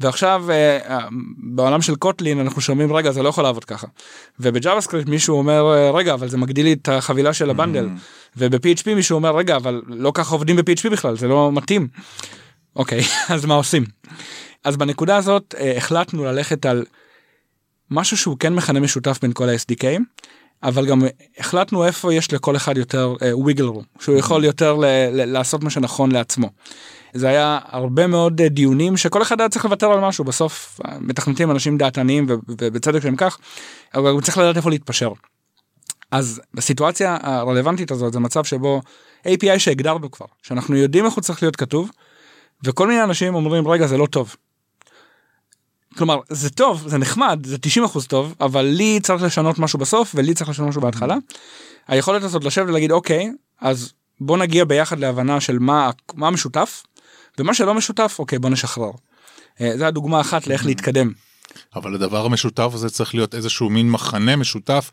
ועכשיו 0.00 0.44
אה, 0.50 0.78
אה, 0.88 1.08
בעולם 1.38 1.82
של 1.82 1.94
Kotlin 1.94 2.40
אנחנו 2.40 2.60
שומעים 2.60 2.92
רגע 2.92 3.10
זה 3.12 3.22
לא 3.22 3.28
יכול 3.28 3.44
לעבוד 3.44 3.64
ככה. 3.64 3.86
וב-JavaScript 4.40 5.08
מישהו 5.08 5.38
אומר 5.38 5.74
אה, 5.74 5.90
רגע 5.90 6.14
אבל 6.14 6.28
זה 6.28 6.36
מגדיל 6.36 6.66
לי 6.66 6.72
את 6.72 6.88
החבילה 6.88 7.32
של 7.32 7.50
ה-bundle. 7.50 7.88
וב-PHP 8.36 8.94
מישהו 8.94 9.14
אומר 9.14 9.36
רגע 9.36 9.56
אבל 9.56 9.82
לא 9.86 10.12
ככה 10.14 10.34
עובדים 10.34 10.56
ב-PHP 10.56 10.90
בכלל 10.90 11.16
זה 11.16 11.28
לא 11.28 11.52
מתאים. 11.52 11.88
אוקיי 12.76 13.00
אז 13.34 13.44
מה 13.44 13.54
עושים? 13.54 13.84
אז 14.64 14.76
בנקודה 14.76 15.16
הזאת 15.16 15.54
החלטנו 15.76 16.24
ללכת 16.24 16.66
על 16.66 16.84
משהו 17.90 18.16
שהוא 18.16 18.36
כן 18.38 18.54
מכנה 18.54 18.80
משותף 18.80 19.18
בין 19.22 19.32
כל 19.32 19.48
ה-SDK 19.48 19.84
אבל 20.62 20.86
גם 20.86 21.02
החלטנו 21.38 21.84
איפה 21.86 22.14
יש 22.14 22.32
לכל 22.32 22.56
אחד 22.56 22.76
יותר 22.76 23.14
וויגל 23.32 23.64
רום 23.64 23.84
שהוא 24.00 24.16
יכול 24.16 24.44
יותר 24.44 24.74
ל- 24.74 24.84
ל- 25.12 25.24
לעשות 25.32 25.64
מה 25.64 25.70
שנכון 25.70 26.12
לעצמו. 26.12 26.50
זה 27.14 27.28
היה 27.28 27.58
הרבה 27.64 28.06
מאוד 28.06 28.40
אה, 28.40 28.48
דיונים 28.48 28.96
שכל 28.96 29.22
אחד 29.22 29.40
היה 29.40 29.48
צריך 29.48 29.64
לוותר 29.64 29.92
על 29.92 30.00
משהו 30.00 30.24
בסוף 30.24 30.80
אה, 30.86 30.96
מתכנתים 31.00 31.50
אנשים 31.50 31.78
דעתניים 31.78 32.26
ובצדק 32.28 33.02
שהם 33.02 33.16
כך 33.16 33.38
אבל 33.94 34.10
הוא 34.10 34.20
צריך 34.20 34.38
לדעת 34.38 34.56
איפה 34.56 34.70
להתפשר. 34.70 35.12
אז 36.10 36.40
בסיטואציה 36.54 37.18
הרלוונטית 37.22 37.90
הזאת 37.90 38.12
זה 38.12 38.20
מצב 38.20 38.44
שבו 38.44 38.80
API 39.28 39.58
שהגדרנו 39.58 40.10
כבר 40.10 40.26
שאנחנו 40.42 40.76
יודעים 40.76 41.04
איך 41.04 41.14
הוא 41.14 41.22
צריך 41.22 41.42
להיות 41.42 41.56
כתוב 41.56 41.90
וכל 42.64 42.88
מיני 42.88 43.02
אנשים 43.02 43.34
אומרים 43.34 43.68
רגע 43.68 43.86
זה 43.86 43.96
לא 43.96 44.06
טוב. 44.06 44.36
כלומר 45.98 46.20
זה 46.28 46.50
טוב 46.50 46.88
זה 46.88 46.98
נחמד 46.98 47.46
זה 47.46 47.58
90 47.58 47.84
אחוז 47.84 48.06
טוב 48.06 48.34
אבל 48.40 48.62
לי 48.62 49.00
צריך 49.02 49.22
לשנות 49.22 49.58
משהו 49.58 49.78
בסוף 49.78 50.12
ולי 50.14 50.34
צריך 50.34 50.50
לשנות 50.50 50.68
משהו 50.68 50.80
בהתחלה. 50.80 51.16
היכולת 51.88 52.22
הזאת 52.22 52.44
לשבת 52.44 52.68
ולהגיד 52.68 52.92
אוקיי 52.92 53.30
אז 53.60 53.92
בוא 54.20 54.38
נגיע 54.38 54.64
ביחד 54.64 54.98
להבנה 54.98 55.40
של 55.40 55.58
מה 55.58 55.90
מה 56.14 56.30
משותף 56.30 56.82
ומה 57.38 57.54
שלא 57.54 57.74
משותף 57.74 58.16
אוקיי 58.18 58.38
בוא 58.38 58.50
נשחרר. 58.50 58.90
אה, 59.60 59.72
זה 59.76 59.86
הדוגמה 59.86 60.20
אחת 60.20 60.46
לאיך 60.46 60.66
להתקדם. 60.66 61.12
אבל 61.76 61.94
הדבר 61.94 62.24
המשותף 62.24 62.70
הזה 62.74 62.90
צריך 62.90 63.14
להיות 63.14 63.34
איזשהו 63.34 63.70
מין 63.70 63.90
מחנה 63.90 64.36
משותף 64.36 64.90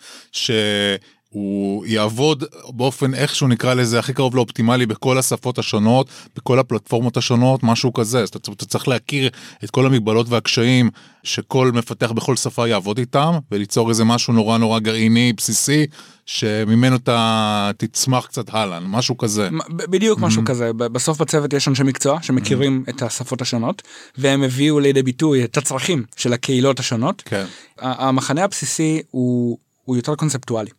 שהוא 1.31 1.85
יעבוד 1.85 2.43
באופן 2.69 3.13
איכשהו 3.13 3.47
נקרא 3.47 3.73
לזה 3.73 3.99
הכי 3.99 4.13
קרוב 4.13 4.35
לאופטימלי 4.35 4.85
בכל 4.85 5.17
השפות 5.17 5.59
השונות 5.59 6.09
בכל 6.35 6.59
הפלטפורמות 6.59 7.17
השונות 7.17 7.63
משהו 7.63 7.93
כזה 7.93 8.19
אז 8.19 8.29
אתה, 8.29 8.51
אתה 8.51 8.65
צריך 8.65 8.87
להכיר 8.87 9.29
את 9.63 9.69
כל 9.69 9.85
המגבלות 9.85 10.29
והקשיים 10.29 10.89
שכל 11.23 11.71
מפתח 11.71 12.11
בכל 12.11 12.35
שפה 12.35 12.67
יעבוד 12.67 12.97
איתם 12.97 13.33
וליצור 13.51 13.89
איזה 13.89 14.03
משהו 14.03 14.33
נורא 14.33 14.57
נורא 14.57 14.79
גרעיני 14.79 15.33
בסיסי 15.37 15.85
שממנו 16.25 16.95
אתה 16.95 17.71
תצמח 17.77 18.25
קצת 18.25 18.53
הלאה 18.53 18.79
משהו 18.79 19.17
כזה. 19.17 19.49
בדיוק 19.69 20.19
משהו 20.19 20.45
כזה 20.45 20.73
בסוף 20.73 21.21
בצוות 21.21 21.53
יש 21.53 21.67
אנשי 21.67 21.83
מקצוע 21.83 22.21
שמכירים 22.21 22.83
את 22.89 23.01
השפות 23.01 23.41
השונות 23.41 23.81
והם 24.17 24.43
הביאו 24.43 24.79
לידי 24.79 25.03
ביטוי 25.03 25.43
את 25.43 25.57
הצרכים 25.57 26.03
של 26.15 26.33
הקהילות 26.33 26.79
השונות. 26.79 27.23
כן. 27.25 27.45
המחנה 27.77 28.43
הבסיסי 28.43 29.01
הוא, 29.11 29.57
הוא 29.87 29.95
יותר 29.95 30.15
קונספטואלי. 30.15 30.69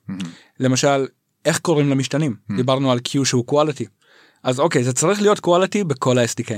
למשל 0.60 1.06
איך 1.44 1.58
קוראים 1.58 1.90
למשתנים 1.90 2.36
דיברנו 2.56 2.92
על 2.92 2.98
Q 3.08 3.24
שהוא 3.24 3.44
quality. 3.50 3.84
אז 4.42 4.61
אוקיי 4.61 4.85
זה 4.85 4.92
צריך 4.92 5.22
להיות 5.22 5.38
quality 5.38 5.85
בכל 5.87 6.18
ה-SDK. 6.18 6.53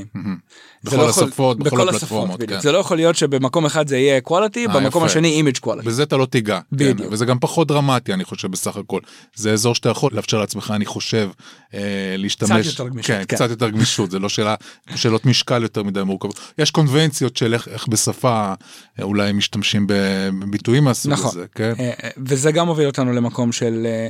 בכל 0.85 0.97
לא 0.97 1.09
השפות, 1.09 1.59
בכל 1.59 1.77
בכל 1.77 1.89
הפלטפורמות, 1.89 2.41
בדיוק. 2.41 2.51
כן. 2.51 2.61
זה 2.61 2.73
לא 2.73 2.79
יכול 2.79 2.97
להיות 2.97 3.17
שבמקום 3.17 3.67
אחד 3.67 3.89
זה 3.89 3.99
יהיה 3.99 4.21
quality 4.29 4.69
במקום 4.75 4.87
יפה. 4.87 5.07
השני 5.07 5.43
image 5.43 5.61
quality. 5.67 5.85
בזה 5.85 6.03
אתה 6.03 6.17
לא 6.17 6.27
תיגע, 6.27 6.61
בדיוק. 6.73 6.99
כן, 6.99 7.05
וזה 7.11 7.25
גם 7.25 7.39
פחות 7.39 7.69
דרמטי 7.69 8.15
אני 8.15 8.25
חושב 8.25 8.51
בסך 8.51 8.77
הכל. 8.77 9.01
זה 9.35 9.53
אזור 9.53 9.75
שאתה 9.75 9.89
יכול 9.89 10.11
לאפשר 10.15 10.39
לעצמך 10.39 10.73
אני 10.75 10.87
חושב 10.87 11.31
אה, 11.75 12.15
להשתמש, 12.19 12.51
קצת 12.51 12.67
יותר 12.67 12.89
גמישות, 12.89 13.07
כן, 13.07 13.23
כן. 13.29 13.37
קצת 13.37 13.51
יותר 13.51 13.71
גמישות, 13.71 14.11
זה 14.11 14.19
לא 14.19 14.29
שאלה, 14.29 14.55
שאלות 14.95 15.27
משקל 15.27 15.63
יותר 15.63 15.83
מדי 15.83 16.03
מורכבות. 16.03 16.41
יש 16.59 16.71
קונבנציות 16.71 17.37
של 17.37 17.55
איך, 17.55 17.69
איך 17.69 17.89
בשפה 17.89 18.55
אה, 18.99 19.05
אולי 19.05 19.33
משתמשים 19.33 19.87
בביטויים 19.89 20.85
מהסוג 20.85 21.13
נכון. 21.13 21.31
הזה, 21.31 21.45
כן? 21.55 21.73
אה, 21.79 21.91
אה, 22.05 22.11
וזה 22.27 22.53
גם 22.53 22.67
מוביל 22.67 22.87
אותנו 22.87 23.13
למקום 23.13 23.53
של 23.53 23.87
אה, 23.87 24.09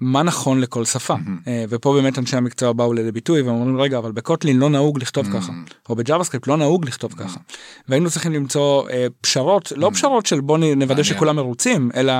מה 0.00 0.22
נכון 0.22 0.60
לכל 0.60 0.84
שפה. 0.84 1.14
אה, 1.46 1.64
ופה 1.68 1.92
באמת 1.92 2.18
אנשי 2.18 2.36
המקצוע 2.36 2.72
באו 2.72 2.92
לידי 2.92 3.12
ביטוי 3.12 3.42
והם 3.42 3.54
אומרים 3.54 3.80
רגע 3.80 3.98
אבל 3.98 4.12
בקוטלין 4.12 4.58
לא 4.58 4.70
נהוג 4.70 4.98
לכתוב 4.98 5.26
ככה 5.32 5.52
או 5.88 5.96
בג'אווה 5.96 6.24
סקריפט 6.24 6.46
לא 6.46 6.56
נהוג 6.56 6.86
לכתוב 6.86 7.12
ככה. 7.12 7.38
והיינו 7.88 8.10
צריכים 8.10 8.32
למצוא 8.32 8.88
אה, 8.90 9.06
פשרות 9.20 9.72
לא 9.76 9.90
פשרות 9.94 10.26
של 10.26 10.40
בוא 10.40 10.58
נוודא. 10.76 11.02
שכולם 11.02 11.36
מרוצים 11.36 11.90
אלא 11.94 12.12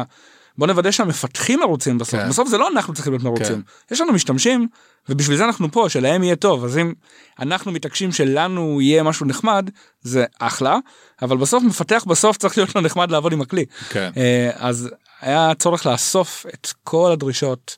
בוא 0.58 0.66
נוודא 0.66 0.90
שהמפתחים 0.90 1.60
מרוצים 1.60 1.98
בסוף. 1.98 2.20
כן. 2.20 2.28
בסוף 2.28 2.48
זה 2.48 2.58
לא 2.58 2.68
אנחנו 2.68 2.94
צריכים 2.94 3.12
להיות 3.12 3.24
מרוצים. 3.24 3.62
יש 3.90 4.00
לנו 4.00 4.12
משתמשים 4.12 4.68
ובשביל 5.08 5.36
זה 5.36 5.44
אנחנו 5.44 5.72
פה 5.72 5.88
שלהם 5.88 6.22
יהיה 6.22 6.36
טוב. 6.36 6.64
אז 6.64 6.78
אם 6.78 6.92
אנחנו 7.40 7.72
מתעקשים 7.72 8.12
שלנו 8.12 8.80
יהיה 8.80 9.02
משהו 9.02 9.26
נחמד 9.26 9.70
זה 10.02 10.24
אחלה 10.38 10.78
אבל 11.22 11.36
בסוף 11.36 11.64
מפתח 11.64 12.04
בסוף 12.06 12.36
צריך 12.36 12.58
להיות 12.58 12.74
לו 12.74 12.80
נחמד 12.80 13.10
לעבוד 13.10 13.32
עם 13.32 13.40
הכלי. 13.40 13.64
כן. 13.90 14.10
אה, 14.16 14.50
אז 14.54 14.90
היה 15.22 15.52
צורך 15.58 15.86
לאסוף 15.86 16.46
את 16.54 16.72
כל 16.84 17.12
הדרישות 17.12 17.76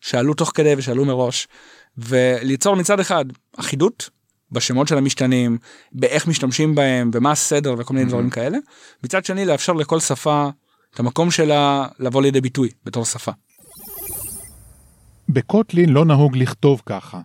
שעלו 0.00 0.34
תוך 0.34 0.52
כדי 0.54 0.74
ושעלו 0.76 1.04
מראש 1.04 1.48
וליצור 1.98 2.76
מצד 2.76 3.00
אחד 3.00 3.24
אחידות 3.56 4.10
בשמות 4.52 4.88
של 4.88 4.98
המשתנים, 4.98 5.58
באיך 5.92 6.26
משתמשים 6.26 6.74
בהם, 6.74 7.10
ומה 7.14 7.30
הסדר 7.30 7.74
וכל 7.78 7.94
מיני 7.94 8.06
דברים 8.06 8.30
כאלה. 8.30 8.58
מצד 9.04 9.24
שני 9.24 9.44
לאפשר 9.44 9.72
לכל 9.72 10.00
שפה 10.00 10.48
את 10.94 11.00
המקום 11.00 11.30
שלה 11.30 11.86
לבוא 11.98 12.22
לידי 12.22 12.40
ביטוי 12.40 12.68
בתור 12.84 13.04
שפה. 13.04 13.32
בקוטלין 15.28 15.88
לא 15.88 16.04
נהוג 16.04 16.36
לכתוב 16.36 16.82
ככה. 16.86 17.20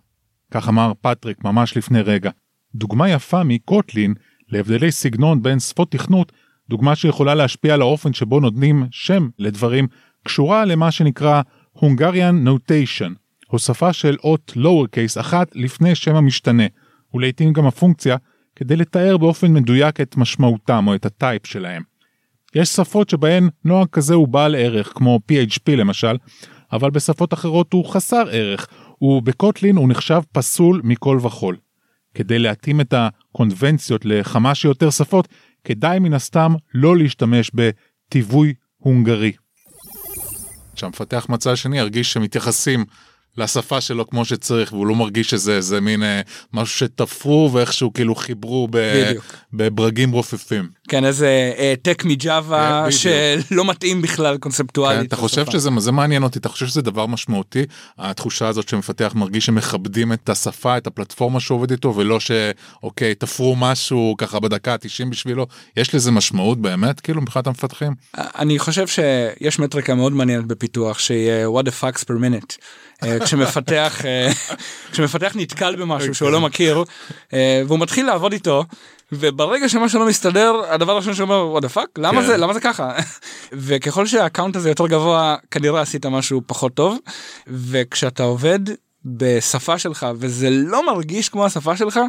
כך 0.52 0.68
אמר 0.68 0.92
פטריק 1.02 1.44
ממש 1.44 1.78
לפני 1.78 2.02
רגע. 2.02 2.30
דוגמה 2.76 3.10
יפה 3.10 3.44
מקוטלין 3.44 4.14
להבדלי 4.50 4.92
סגנון 4.92 5.42
בין 5.42 5.60
שפות 5.60 5.92
תכנות, 5.92 6.32
דוגמה 6.70 6.96
שיכולה 6.96 7.36
להשפיע 7.36 7.74
על 7.74 7.82
האופן 7.82 8.14
שבו 8.14 8.40
נותנים 8.40 8.86
שם 8.92 9.30
לדברים, 9.40 9.88
קשורה 10.24 10.66
למה 10.66 10.92
שנקרא 10.92 11.42
Hungarian 11.78 12.48
Notation, 12.48 13.14
הוספה 13.48 13.94
של 13.94 14.18
אות 14.24 14.54
lower 14.58 14.88
case 14.88 15.20
אחת 15.20 15.52
לפני 15.56 15.96
שם 15.96 16.16
המשתנה, 16.16 16.64
ולעיתים 17.14 17.54
גם 17.54 17.66
הפונקציה, 17.66 18.18
כדי 18.56 18.76
לתאר 18.76 19.18
באופן 19.18 19.54
מדויק 19.54 20.02
את 20.02 20.18
משמעותם 20.18 20.88
או 20.88 20.96
את 20.96 21.06
הטייפ 21.06 21.46
שלהם. 21.46 21.82
יש 22.56 22.70
שפות 22.70 23.10
שבהן 23.10 23.50
נוהג 23.66 23.88
כזה 23.88 24.14
הוא 24.14 24.28
בעל 24.28 24.56
ערך, 24.56 24.92
כמו 24.96 25.20
PHP 25.32 25.72
למשל, 25.72 26.18
אבל 26.72 26.90
בשפות 26.90 27.34
אחרות 27.34 27.74
הוא 27.74 27.86
חסר 27.86 28.24
ערך, 28.32 28.68
ובקוטלין 29.02 29.76
הוא 29.76 29.90
נחשב 29.90 30.22
פסול 30.32 30.82
מכל 30.84 31.20
וכול. 31.22 31.56
כדי 32.14 32.40
להתאים 32.40 32.82
את 32.82 32.94
הקונבנציות 32.98 34.06
לכמה 34.06 34.56
שיותר 34.56 34.90
שפות, 34.90 35.28
כדאי 35.70 36.00
מן 36.00 36.14
הסתם 36.14 36.54
לא 36.74 36.98
להשתמש 36.98 37.52
בטיווי 37.54 38.54
הונגרי. 38.78 39.32
שהמפתח 40.76 41.26
מצד 41.30 41.58
שני 41.58 41.78
ירגיש 41.78 42.14
שמתייחסים 42.14 42.86
לשפה 43.38 43.82
שלו 43.82 44.10
כמו 44.10 44.26
שצריך 44.26 44.74
והוא 44.74 44.88
לא 44.88 44.96
מרגיש 44.96 45.30
שזה 45.30 45.56
איזה 45.56 45.82
מין 45.82 46.04
אה, 46.04 46.22
משהו 46.54 46.78
שתפרו 46.78 47.50
ואיכשהו 47.54 47.94
כאילו 47.94 48.16
חיברו 48.16 48.68
ב, 48.72 48.78
בברגים 49.54 50.12
רופפים. 50.12 50.70
כן 50.90 51.06
איזה 51.06 51.54
העתק 51.58 52.04
מג'אווה 52.06 52.88
שלא 52.92 53.66
מתאים 53.66 54.02
בכלל 54.02 54.38
קונספטואלית. 54.38 55.00
כן, 55.00 55.06
אתה 55.06 55.16
חושב 55.16 55.46
שזה 55.52 55.70
זה 55.78 55.92
מעניין 55.92 56.24
אותי 56.24 56.40
אתה 56.40 56.50
חושב 56.50 56.68
שזה 56.68 56.82
דבר 56.82 57.06
משמעותי 57.06 57.64
התחושה 57.98 58.48
הזאת 58.48 58.70
שמפתח 58.70 59.12
מרגיש 59.16 59.46
שמכבדים 59.46 60.14
את 60.14 60.30
השפה 60.30 60.78
את 60.78 60.88
הפלטפורמה 60.88 61.40
שעובד 61.40 61.72
איתו 61.72 61.96
ולא 61.96 62.20
שאוקיי 62.20 63.16
תפרו 63.16 63.56
משהו 63.56 64.16
ככה 64.18 64.40
בדקה 64.40 64.74
ה-90 64.74 65.10
בשבילו 65.10 65.48
יש 65.78 65.96
לזה 65.96 66.12
משמעות 66.12 66.62
באמת 66.62 67.00
כאילו 67.00 67.22
מבחינת 67.22 67.48
המפתחים. 67.48 67.94
אני 68.18 68.60
חושב 68.60 68.88
שיש 68.88 69.60
מטריקה 69.60 69.96
מאוד 69.96 70.14
מעניינת 70.14 70.46
בפיתוח 70.46 71.00
שהיא 71.00 71.30
what 71.46 71.66
the 71.66 71.72
fucks 71.82 72.04
per 72.04 72.14
minute. 72.14 72.58
אה, 73.04 73.20
כשמפתח 73.20 74.06
אה, 74.06 74.30
כשמפתח 74.92 75.32
נתקל 75.36 75.76
במשהו 75.76 76.16
שהוא 76.16 76.30
לא 76.30 76.42
מכיר 76.42 76.84
אה, 77.34 77.62
והוא 77.68 77.80
מתחיל 77.80 78.06
לעבוד 78.06 78.34
איתו 78.34 78.64
וברגע 79.12 79.70
שמשהו 79.70 80.00
לא 80.00 80.06
מסתדר 80.06 80.62
הדבר 80.70 80.92
הראשון 80.92 81.14
שאומר 81.14 81.48
what 81.48 81.62
the 81.62 81.70
fuck 81.70 81.88
למה 81.98 82.24
זה 82.24 82.38
למה 82.38 82.54
זה 82.54 82.60
ככה? 82.60 82.92
וככל 83.54 84.06
שה-count 84.06 84.56
הזה 84.56 84.70
יותר 84.70 84.88
גבוה 84.88 85.36
כנראה 85.52 85.82
עשית 85.82 86.06
משהו 86.06 86.42
פחות 86.46 86.74
טוב 86.74 86.98
וכשאתה 87.48 88.24
עובד 88.24 88.60
בשפה 89.06 89.80
שלך 89.80 90.08
וזה 90.16 90.50
לא 90.50 90.86
מרגיש 90.86 91.30
כמו 91.30 91.46
השפה 91.46 91.78
שלך 91.78 92.00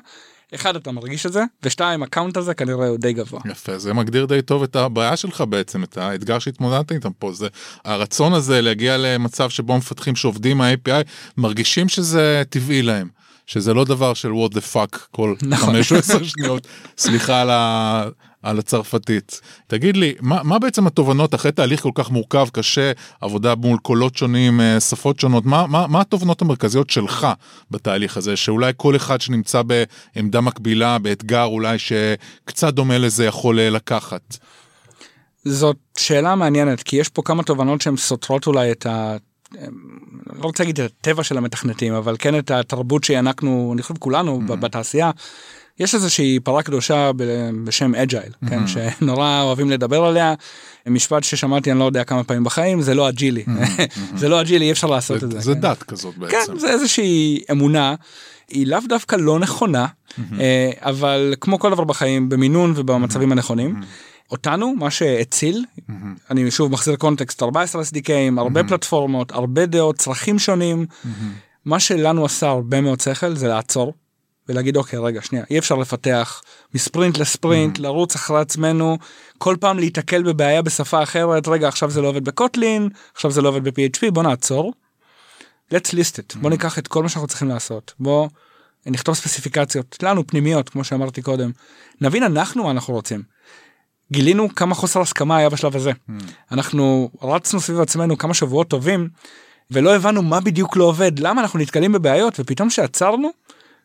אחד 0.54 0.76
אתה 0.76 0.92
מרגיש 0.92 1.26
את 1.26 1.32
זה 1.32 1.44
ושתיים 1.62 2.02
הקאונט 2.02 2.36
הזה 2.36 2.54
כנראה 2.54 2.88
הוא 2.88 2.98
די 2.98 3.12
גבוה. 3.12 3.40
יפה 3.44 3.78
זה 3.78 3.94
מגדיר 3.94 4.26
די 4.26 4.42
טוב 4.42 4.62
את 4.62 4.76
הבעיה 4.76 5.16
שלך 5.16 5.44
בעצם 5.48 5.84
את 5.84 5.98
האתגר 5.98 6.38
שהתמודדת 6.38 6.92
איתם 6.92 7.12
פה 7.18 7.32
זה 7.32 7.48
הרצון 7.84 8.32
הזה 8.32 8.60
להגיע 8.62 8.96
למצב 8.96 9.50
שבו 9.50 9.76
מפתחים 9.76 10.16
שעובדים 10.16 10.60
ה-API 10.60 11.04
מרגישים 11.36 11.88
שזה 11.88 12.42
טבעי 12.50 12.82
להם. 12.82 13.19
שזה 13.50 13.74
לא 13.74 13.84
דבר 13.84 14.14
של 14.14 14.30
what 14.30 14.54
the 14.54 14.74
fuck 14.74 14.98
כל 15.10 15.34
נכון. 15.42 15.74
5 15.74 15.92
או 15.92 15.96
10 15.96 16.24
שניות 16.24 16.66
סליחה 16.98 17.40
על 17.40 17.50
ה... 17.50 18.08
על 18.42 18.58
הצרפתית. 18.58 19.40
תגיד 19.66 19.96
לי, 19.96 20.14
מה, 20.20 20.42
מה 20.42 20.58
בעצם 20.58 20.86
התובנות 20.86 21.34
אחרי 21.34 21.52
תהליך 21.52 21.82
כל 21.82 21.90
כך 21.94 22.10
מורכב, 22.10 22.48
קשה, 22.52 22.92
עבודה 23.20 23.54
מול 23.54 23.78
קולות 23.78 24.16
שונים, 24.16 24.60
אה, 24.60 24.80
שפות 24.80 25.20
שונות, 25.20 25.46
מה, 25.46 25.66
מה, 25.66 25.86
מה 25.86 26.00
התובנות 26.00 26.42
המרכזיות 26.42 26.90
שלך 26.90 27.26
בתהליך 27.70 28.16
הזה, 28.16 28.36
שאולי 28.36 28.72
כל 28.76 28.96
אחד 28.96 29.20
שנמצא 29.20 29.62
בעמדה 29.62 30.40
מקבילה, 30.40 30.98
באתגר 30.98 31.44
אולי 31.44 31.76
שקצת 31.78 32.74
דומה 32.74 32.98
לזה 32.98 33.24
יכול 33.24 33.60
אה, 33.60 33.70
לקחת? 33.70 34.36
זאת 35.44 35.76
שאלה 35.98 36.34
מעניינת, 36.34 36.82
כי 36.82 36.96
יש 36.96 37.08
פה 37.08 37.22
כמה 37.22 37.42
תובנות 37.42 37.80
שהן 37.80 37.96
סותרות 37.96 38.46
אולי 38.46 38.72
את 38.72 38.86
ה... 38.86 39.16
לא 40.26 40.42
רוצה 40.42 40.62
להגיד 40.62 40.80
את 40.80 40.92
הטבע 41.00 41.22
של 41.22 41.38
המתכנתים, 41.38 41.94
אבל 41.94 42.16
כן 42.18 42.38
את 42.38 42.50
התרבות 42.50 43.04
שהענקנו, 43.04 43.70
אני 43.74 43.82
חושב 43.82 43.94
כולנו 43.98 44.40
mm-hmm. 44.40 44.56
בתעשייה. 44.56 45.10
יש 45.80 45.94
איזושהי 45.94 46.40
פרה 46.40 46.62
קדושה 46.62 47.10
בשם 47.64 47.94
agile, 47.94 48.32
mm-hmm. 48.32 48.48
כן, 48.48 48.60
שנורא 48.66 49.42
אוהבים 49.42 49.70
לדבר 49.70 50.04
עליה. 50.04 50.34
משפט 50.86 51.24
ששמעתי 51.24 51.70
אני 51.70 51.78
לא 51.78 51.84
יודע 51.84 52.04
כמה 52.04 52.24
פעמים 52.24 52.44
בחיים 52.44 52.82
זה 52.82 52.94
לא 52.94 53.08
אג'ילי 53.08 53.44
mm-hmm. 53.46 53.90
זה 54.20 54.28
לא 54.28 54.40
אג'ילי 54.40 54.64
אי 54.64 54.72
אפשר 54.72 54.86
לעשות 54.86 55.24
את 55.24 55.30
זה. 55.30 55.40
זה 55.40 55.54
כן. 55.54 55.60
דת 55.60 55.82
כזאת 55.82 56.18
בעצם. 56.18 56.52
כן 56.52 56.58
זה 56.58 56.70
איזושהי 56.70 57.40
אמונה 57.50 57.94
היא 58.48 58.66
לאו 58.66 58.78
דווקא 58.88 59.16
לא 59.16 59.38
נכונה 59.38 59.86
mm-hmm. 59.86 60.22
אבל 60.80 61.34
כמו 61.40 61.58
כל 61.58 61.70
דבר 61.70 61.84
בחיים 61.84 62.28
במינון 62.28 62.72
ובמצבים 62.76 63.32
הנכונים. 63.32 63.80
אותנו 64.30 64.74
מה 64.76 64.90
שהציל 64.90 65.64
mm-hmm. 65.78 65.92
אני 66.30 66.50
שוב 66.50 66.72
מחזיר 66.72 66.96
קונטקסט 66.96 67.42
14 67.42 67.82
SDKים 67.82 68.38
הרבה 68.38 68.60
mm-hmm. 68.60 68.68
פלטפורמות 68.68 69.32
הרבה 69.32 69.66
דעות 69.66 69.96
צרכים 69.96 70.38
שונים 70.38 70.86
mm-hmm. 70.88 71.08
מה 71.64 71.80
שלנו 71.80 72.24
עשה 72.24 72.48
הרבה 72.48 72.80
מאוד 72.80 73.00
שכל 73.00 73.36
זה 73.36 73.48
לעצור 73.48 73.94
ולהגיד 74.48 74.76
אוקיי 74.76 74.98
רגע 74.98 75.22
שנייה 75.22 75.44
אי 75.50 75.58
אפשר 75.58 75.74
לפתח 75.74 76.42
מספרינט 76.74 77.18
לספרינט 77.18 77.78
mm-hmm. 77.78 77.82
לרוץ 77.82 78.14
אחרי 78.14 78.40
עצמנו 78.40 78.98
כל 79.38 79.56
פעם 79.60 79.78
להיתקל 79.78 80.22
בבעיה 80.22 80.62
בשפה 80.62 81.02
אחרת 81.02 81.48
רגע 81.48 81.68
עכשיו 81.68 81.90
זה 81.90 82.02
לא 82.02 82.08
עובד 82.08 82.24
ב-Kotlin 82.24 82.88
עכשיו 83.14 83.30
זה 83.30 83.42
לא 83.42 83.48
עובד 83.48 83.64
ב-PHP 83.64 84.10
בוא 84.10 84.22
נעצור. 84.22 84.72
let's 85.74 85.88
list 85.88 86.14
it 86.16 86.34
mm-hmm. 86.34 86.38
בוא 86.40 86.50
ניקח 86.50 86.78
את 86.78 86.88
כל 86.88 87.02
מה 87.02 87.08
שאנחנו 87.08 87.28
צריכים 87.28 87.48
לעשות 87.48 87.94
בוא 87.98 88.28
נכתוב 88.86 89.14
ספציפיקציות 89.14 89.96
לנו 90.02 90.26
פנימיות 90.26 90.68
כמו 90.68 90.84
שאמרתי 90.84 91.22
קודם 91.22 91.50
נבין 92.00 92.22
אנחנו 92.22 92.64
מה 92.64 92.70
אנחנו 92.70 92.94
רוצים. 92.94 93.22
גילינו 94.12 94.54
כמה 94.54 94.74
חוסר 94.74 95.00
הסכמה 95.00 95.36
היה 95.36 95.48
בשלב 95.48 95.76
הזה 95.76 95.90
mm. 95.90 96.12
אנחנו 96.52 97.10
רצנו 97.22 97.60
סביב 97.60 97.80
עצמנו 97.80 98.18
כמה 98.18 98.34
שבועות 98.34 98.68
טובים 98.68 99.08
ולא 99.70 99.96
הבנו 99.96 100.22
מה 100.22 100.40
בדיוק 100.40 100.76
לא 100.76 100.84
עובד 100.84 101.18
למה 101.18 101.42
אנחנו 101.42 101.58
נתקלים 101.58 101.92
בבעיות 101.92 102.40
ופתאום 102.40 102.70
שעצרנו 102.70 103.30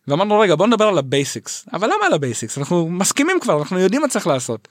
ואמרנו 0.07 0.39
רגע 0.39 0.55
בוא 0.55 0.67
נדבר 0.67 0.85
על 0.85 0.97
ה 0.97 1.07
basics 1.07 1.65
אבל 1.73 1.87
למה 1.87 2.05
על 2.05 2.13
ה 2.13 2.19
basics 2.19 2.57
אנחנו 2.57 2.89
מסכימים 2.89 3.39
כבר 3.41 3.59
אנחנו 3.59 3.79
יודעים 3.79 4.01
מה 4.01 4.07
צריך 4.07 4.27
לעשות 4.27 4.67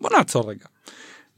בוא 0.00 0.10
נעצור 0.16 0.50
רגע. 0.50 0.64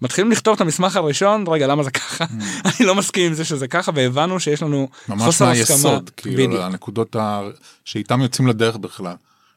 מתחילים 0.02 0.30
לכתוב 0.30 0.54
את 0.54 0.60
המסמך 0.60 0.96
הראשון 0.96 1.44
רגע 1.48 1.66
למה 1.66 1.82
זה 1.82 1.90
ככה 1.90 2.24
mm. 2.24 2.28
אני 2.68 2.86
לא 2.86 2.94
מסכים 2.94 3.26
עם 3.26 3.34
זה 3.34 3.44
שזה 3.44 3.68
ככה 3.68 3.92
והבנו 3.94 4.40
שיש 4.40 4.62
לנו 4.62 4.88
חוסר 5.18 5.20
הסכמה. 5.20 5.48
ממש 5.48 5.84
מהיסוד 5.84 6.10
כאילו 6.16 6.62
הנקודות 6.62 7.16
ה... 7.16 7.42
שאיתם 7.84 8.20
יוצאים 8.20 8.48
לדרך 8.48 8.76
בכלל. 8.76 9.14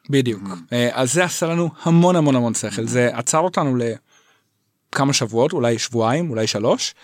בדיוק 0.09 0.43
mm. 0.43 0.73
אה, 0.73 0.89
אז 0.93 1.13
זה 1.13 1.23
עשה 1.23 1.47
לנו 1.47 1.69
המון 1.83 2.15
המון 2.15 2.35
המון 2.35 2.53
שכל 2.53 2.87
זה 2.87 3.09
עצר 3.13 3.39
אותנו 3.39 3.77
לכמה 3.77 5.13
שבועות 5.13 5.53
אולי 5.53 5.79
שבועיים 5.79 6.29
אולי 6.29 6.47
שלוש 6.47 6.95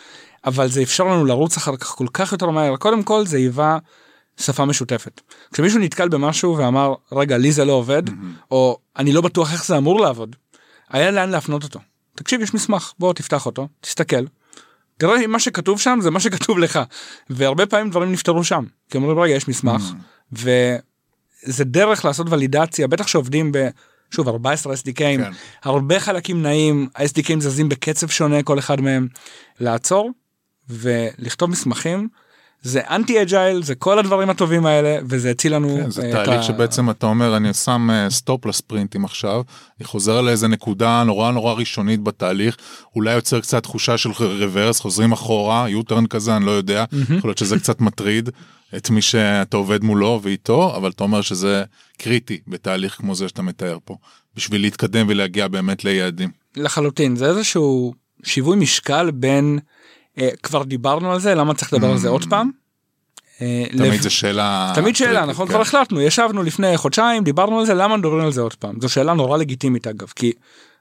אבל 0.46 0.70
זה 0.70 0.82
אפשר 0.82 1.04
לנו 1.04 1.26
לרוץ 1.26 1.58
אחר 1.58 1.78
כך 1.78 1.88
כל 1.88 2.08
כך 2.14 2.32
יותר 2.32 2.50
מהר 2.50 2.78
קודם 2.78 3.04
כל 3.04 3.26
זה 3.26 3.38
היווה 3.38 3.78
שפה 4.38 4.66
משותפת. 4.66 5.22
כשמישהו 5.54 5.80
נתקל 5.80 6.10
במשהו 6.10 6.58
ואמר 6.58 6.94
רגע 7.12 7.38
לי 7.38 7.52
זה 7.52 7.66
לא 7.66 7.72
עובד 7.72 8.10
mm-hmm. 8.10 8.52
או 8.52 8.78
אני 8.98 9.14
לא 9.14 9.22
בטוח 9.22 9.54
איך 9.54 9.66
זה 9.66 9.78
אמור 9.78 10.00
לעבוד 10.00 10.36
היה 10.90 11.12
לאן 11.12 11.30
להפנות 11.30 11.64
אותו. 11.64 11.80
תקשיב 12.16 12.42
יש 12.42 12.54
מסמך 12.54 12.94
בוא 13.00 13.14
תפתח 13.14 13.46
אותו 13.46 13.68
תסתכל. 13.82 14.26
תראה 14.98 15.26
אם 15.26 15.32
מה 15.32 15.40
שכתוב 15.40 15.80
שם 15.80 16.00
זה 16.02 16.12
מה 16.12 16.20
שכתוב 16.20 16.60
לך 16.60 16.80
והרבה 17.30 17.66
פעמים 17.66 17.90
דברים 17.90 18.12
נפתרו 18.12 18.44
שם 18.44 18.64
כי 18.90 18.98
אומרים 18.98 19.20
רגע 19.20 19.34
יש 19.34 19.48
מסמך 19.48 19.82
mm-hmm. 19.92 20.38
וזה 21.48 21.64
דרך 21.64 22.06
לעשות 22.06 22.28
ולידציה 22.30 22.88
בטח 22.88 23.08
שעובדים 23.08 23.52
ב... 23.52 23.68
שוב 24.12 24.28
14 24.28 24.74
SDKים 24.74 24.98
כן. 24.98 25.32
הרבה 25.64 26.00
חלקים 26.00 26.42
נעים 26.42 26.90
ה-SDKים 26.96 27.40
זזים 27.40 27.70
בקצב 27.70 28.08
שונה 28.08 28.44
כל 28.44 28.60
אחד 28.60 28.82
מהם 28.82 29.08
לעצור 29.60 30.12
ולכתוב 30.70 31.50
מסמכים 31.50 32.08
זה 32.68 32.82
אנטי 32.90 33.22
אג'ייל 33.22 33.64
זה 33.64 33.76
כל 33.76 34.00
הדברים 34.00 34.30
הטובים 34.30 34.66
האלה 34.66 34.98
וזה 35.10 35.32
הציל 35.32 35.56
לנו 35.56 35.78
כן, 35.84 35.90
זה 35.90 36.10
תהליך 36.12 36.40
ה... 36.40 36.44
שבעצם 36.44 36.90
אתה 36.90 37.06
אומר 37.06 37.38
אני 37.38 37.54
שם 37.54 37.90
stop 38.10 38.46
אה, 38.46 38.50
לספרינטים 38.50 39.06
עכשיו 39.06 39.42
אני 39.80 39.86
חוזר 39.86 40.22
לאיזה 40.22 40.48
נקודה 40.48 41.04
נורא 41.04 41.32
נורא 41.32 41.54
ראשונית 41.54 42.04
בתהליך 42.04 42.58
אולי 42.96 43.14
יוצר 43.14 43.40
קצת 43.40 43.64
תחושה 43.64 43.98
של 43.98 44.10
reverse 44.20 44.80
חוזרים 44.80 45.12
אחורה 45.12 45.70
U-turn 45.70 46.08
כזה 46.08 46.38
אני 46.38 46.46
לא 46.46 46.52
יודע 46.52 46.86
יכול 47.18 47.30
להיות 47.30 47.38
שזה 47.38 47.60
קצת 47.60 47.82
מטריד 47.82 48.30
את 48.78 48.90
מי 48.90 49.02
שאתה 49.02 49.58
עובד 49.58 49.84
מולו 49.84 50.20
ואיתו 50.24 50.76
אבל 50.76 50.90
אתה 50.90 51.04
אומר 51.04 51.22
שזה 51.22 51.64
קריטי 51.98 52.40
בתהליך 52.48 52.94
כמו 52.94 53.16
זה 53.16 53.28
שאתה 53.28 53.42
מתאר 53.42 53.78
פה 53.86 53.96
בשביל 54.36 54.62
להתקדם 54.62 55.06
ולהגיע 55.10 55.48
באמת 55.48 55.86
ליעדים. 55.86 56.30
לחלוטין 56.58 57.16
זה 57.16 57.26
איזשהו 57.26 57.94
שיווי 58.24 58.58
משקל 58.58 59.12
בין. 59.12 59.60
אה, 60.20 60.30
כבר 60.44 60.64
דיברנו 60.64 61.12
על 61.12 61.20
זה 61.20 61.36
למה 61.36 61.54
צריך 61.54 61.74
לדבר 61.74 61.92
על 61.92 61.98
זה 61.98 62.10
עוד 62.10 62.24
mm. 62.24 62.30
פעם. 62.30 62.50
אה, 63.42 63.64
תמיד 63.78 64.02
זה 64.02 64.10
שאלה... 64.10 64.72
תמיד 64.76 64.96
שאלה, 64.96 65.26
נכון? 65.26 65.48
כן. 65.48 65.54
כבר 65.54 65.62
החלטנו, 65.62 66.02
ישבנו 66.02 66.44
לפני 66.44 66.78
חודשיים, 66.78 67.24
דיברנו 67.24 67.60
על 67.60 67.66
זה, 67.66 67.74
למה 67.74 67.98
מדברים 67.98 68.26
על 68.26 68.32
זה 68.32 68.42
עוד 68.42 68.54
פעם? 68.54 68.76
זו 68.82 68.90
שאלה 68.90 69.14
נורא 69.14 69.38
לגיטימית 69.38 69.88
אגב, 69.88 70.08
כי 70.16 70.32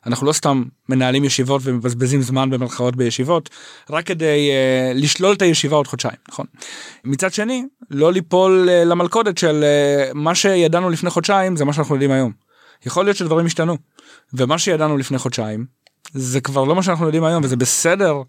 אנחנו 0.06 0.26
לא 0.26 0.32
סתם 0.32 0.62
מנהלים 0.88 1.24
ישיבות 1.24 1.62
ומבזבזים 1.64 2.22
זמן 2.22 2.50
במרכאות 2.50 2.96
בישיבות, 2.96 3.50
רק 3.90 4.06
כדי 4.06 4.50
uh, 4.50 4.98
לשלול 4.98 5.32
את 5.32 5.42
הישיבה 5.42 5.76
עוד 5.76 5.86
חודשיים, 5.86 6.16
נכון? 6.28 6.46
מצד 7.04 7.32
שני, 7.32 7.64
לא 7.90 8.12
ליפול 8.12 8.68
למלכודת 8.70 9.38
של 9.38 9.64
מה 10.14 10.34
שידענו 10.34 10.90
לפני 10.90 11.10
חודשיים 11.10 11.56
זה 11.56 11.64
מה 11.64 11.72
שאנחנו 11.72 11.94
יודעים 11.94 12.10
היום. 12.10 12.32
יכול 12.86 13.04
להיות 13.04 13.16
שדברים 13.16 13.46
השתנו, 13.46 13.76
ומה 14.34 14.58
שידענו 14.58 14.96
לפני 14.96 15.18
חודשיים 15.18 15.66
זה 16.12 16.40
כבר 16.40 16.64
לא 16.64 16.74
מה 16.74 16.82
שאנחנו 16.82 17.06
יודעים 17.06 17.24
היום, 17.24 17.44
וזה 17.44 17.56
בסדר 17.56 18.22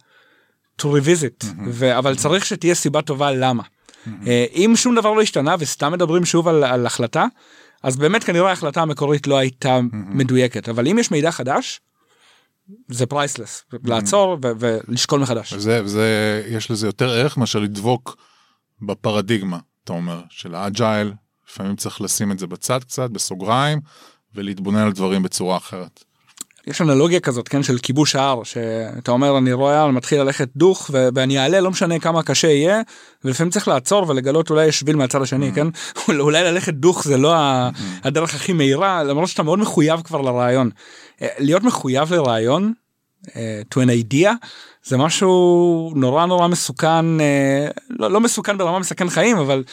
to 0.81 0.85
revisit, 0.85 1.45
ו- 1.67 1.97
אבל 1.97 2.15
צריך 2.15 2.45
שתהיה 2.45 2.75
סיבה 2.75 3.01
טובה 3.01 3.31
למה. 3.31 3.63
אה, 4.27 4.45
אם 4.53 4.73
שום 4.75 4.95
דבר 4.95 5.13
לא 5.13 5.21
השתנה 5.21 5.55
וסתם 5.59 5.91
מדברים 5.91 6.25
שוב 6.25 6.47
על, 6.47 6.63
על 6.63 6.85
החלטה, 6.85 7.25
אז 7.83 7.97
באמת 7.97 8.23
כנראה 8.23 8.49
ההחלטה 8.49 8.81
המקורית 8.81 9.27
לא 9.27 9.37
הייתה 9.37 9.79
מדויקת, 9.91 10.69
אבל 10.69 10.87
אם 10.87 10.99
יש 10.99 11.11
מידע 11.11 11.31
חדש, 11.31 11.81
זה 12.87 13.05
priceless, 13.05 13.63
לעצור 13.83 14.37
ו- 14.43 14.51
ולשקול 14.59 15.19
מחדש. 15.19 15.53
וזה, 15.53 15.81
וזה, 15.83 16.43
יש 16.47 16.71
לזה 16.71 16.87
יותר 16.87 17.09
ערך 17.09 17.37
מאשר 17.37 17.59
לדבוק 17.59 18.17
בפרדיגמה, 18.81 19.59
אתה 19.83 19.93
אומר, 19.93 20.21
של 20.29 20.55
ה 20.55 20.63
agile, 20.63 21.13
לפעמים 21.49 21.75
צריך 21.75 22.01
לשים 22.01 22.31
את 22.31 22.39
זה 22.39 22.47
בצד 22.47 22.79
קצת, 22.83 23.09
בסוגריים, 23.09 23.79
ולהתבונן 24.35 24.79
על 24.79 24.91
דברים 24.91 25.23
בצורה 25.23 25.57
אחרת. 25.57 26.03
יש 26.67 26.81
אנלוגיה 26.81 27.19
כזאת, 27.19 27.47
כן, 27.47 27.63
של 27.63 27.77
כיבוש 27.77 28.15
ההר, 28.15 28.43
שאתה 28.43 29.11
אומר 29.11 29.37
אני 29.37 29.53
רואה 29.53 29.81
הר 29.81 29.91
מתחיל 29.91 30.21
ללכת 30.21 30.49
דוך 30.55 30.89
ו- 30.93 31.07
ואני 31.15 31.39
אעלה 31.39 31.59
לא 31.59 31.71
משנה 31.71 31.99
כמה 31.99 32.23
קשה 32.23 32.47
יהיה, 32.47 32.81
ולפעמים 33.23 33.51
צריך 33.51 33.67
לעצור 33.67 34.09
ולגלות 34.09 34.49
אולי 34.49 34.65
יש 34.65 34.79
שביל 34.79 34.95
מהצד 34.95 35.21
השני, 35.21 35.51
כן? 35.55 35.67
אולי 36.19 36.43
ללכת 36.43 36.73
דוך 36.73 37.03
זה 37.03 37.17
לא 37.17 37.35
ה- 37.35 37.69
הדרך 38.03 38.35
הכי 38.35 38.53
מהירה, 38.53 39.03
למרות 39.03 39.29
שאתה 39.29 39.43
מאוד 39.43 39.59
מחויב 39.59 40.01
כבר 40.01 40.21
לרעיון. 40.21 40.69
אה, 41.21 41.27
להיות 41.39 41.63
מחויב 41.63 42.13
לרעיון, 42.13 42.73
אה, 43.35 43.61
to 43.73 43.77
an 43.77 43.89
idea, 44.13 44.29
זה 44.83 44.97
משהו 44.97 45.91
נורא 45.95 46.25
נורא 46.25 46.47
מסוכן, 46.47 47.19
אה, 47.21 47.67
לא, 47.89 48.11
לא 48.11 48.21
מסוכן 48.21 48.57
ברמה 48.57 48.79
מסכן 48.79 49.09
חיים, 49.09 49.37
אבל 49.37 49.63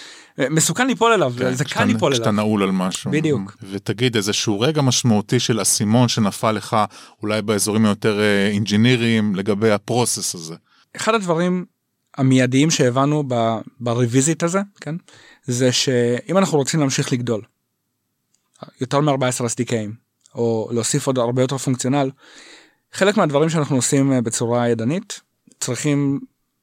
מסוכן 0.50 0.86
ליפול 0.86 1.12
אליו, 1.12 1.32
כן, 1.38 1.54
זה 1.54 1.64
כשאתה- 1.64 1.80
קל 1.80 1.86
ליפול 1.86 2.12
כשאתה 2.12 2.28
אליו. 2.30 2.36
נעול 2.44 2.62
על 2.62 2.70
משהו. 2.70 3.10
בדיוק. 3.10 3.56
ותגיד, 3.70 4.16
איזשהו 4.16 4.60
רגע 4.60 4.82
משמעותי 4.82 5.40
של 5.40 5.62
אסימון 5.62 6.08
שנפל 6.08 6.52
לך, 6.52 6.76
אולי 7.22 7.42
באזורים 7.42 7.86
היותר 7.86 8.20
אה, 8.20 8.48
engineering 8.48 9.11
יים, 9.11 9.34
לגבי 9.34 9.70
ה 9.70 9.78
process 9.78 10.34
הזה. 10.34 10.54
אחד 10.96 11.14
הדברים 11.14 11.64
המיידיים 12.16 12.70
שהבנו 12.70 13.24
ב- 13.28 13.58
ב 13.80 13.88
revisit 13.88 14.42
הזה, 14.42 14.60
כן, 14.80 14.94
זה 15.44 15.72
שאם 15.72 16.38
אנחנו 16.38 16.58
רוצים 16.58 16.80
להמשיך 16.80 17.12
לגדול, 17.12 17.42
יותר 18.80 19.00
מ-14 19.00 19.12
SDKים, 19.44 19.90
או 20.34 20.68
להוסיף 20.72 21.06
עוד 21.06 21.18
הרבה 21.18 21.42
יותר 21.42 21.58
functional, 21.58 22.10
חלק 22.92 23.16
מהדברים 23.16 23.48
שאנחנו 23.50 23.76
עושים 23.76 24.12
אה, 24.12 24.20
בצורה 24.20 24.68
ידנית, 24.68 25.20
צריכים 25.60 26.20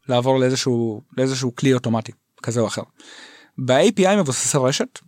לעבור 0.10 0.40
לאיזשהו, 0.40 1.02
לאיזשהו 1.18 1.56
כלי 1.56 1.74
אוטומטי, 1.74 2.12
כזה 2.44 2.60
או 2.60 2.68
אחר. 2.68 2.82
ב-API 3.58 4.16
מבוססי 4.18 4.58
רשת, 4.58 5.00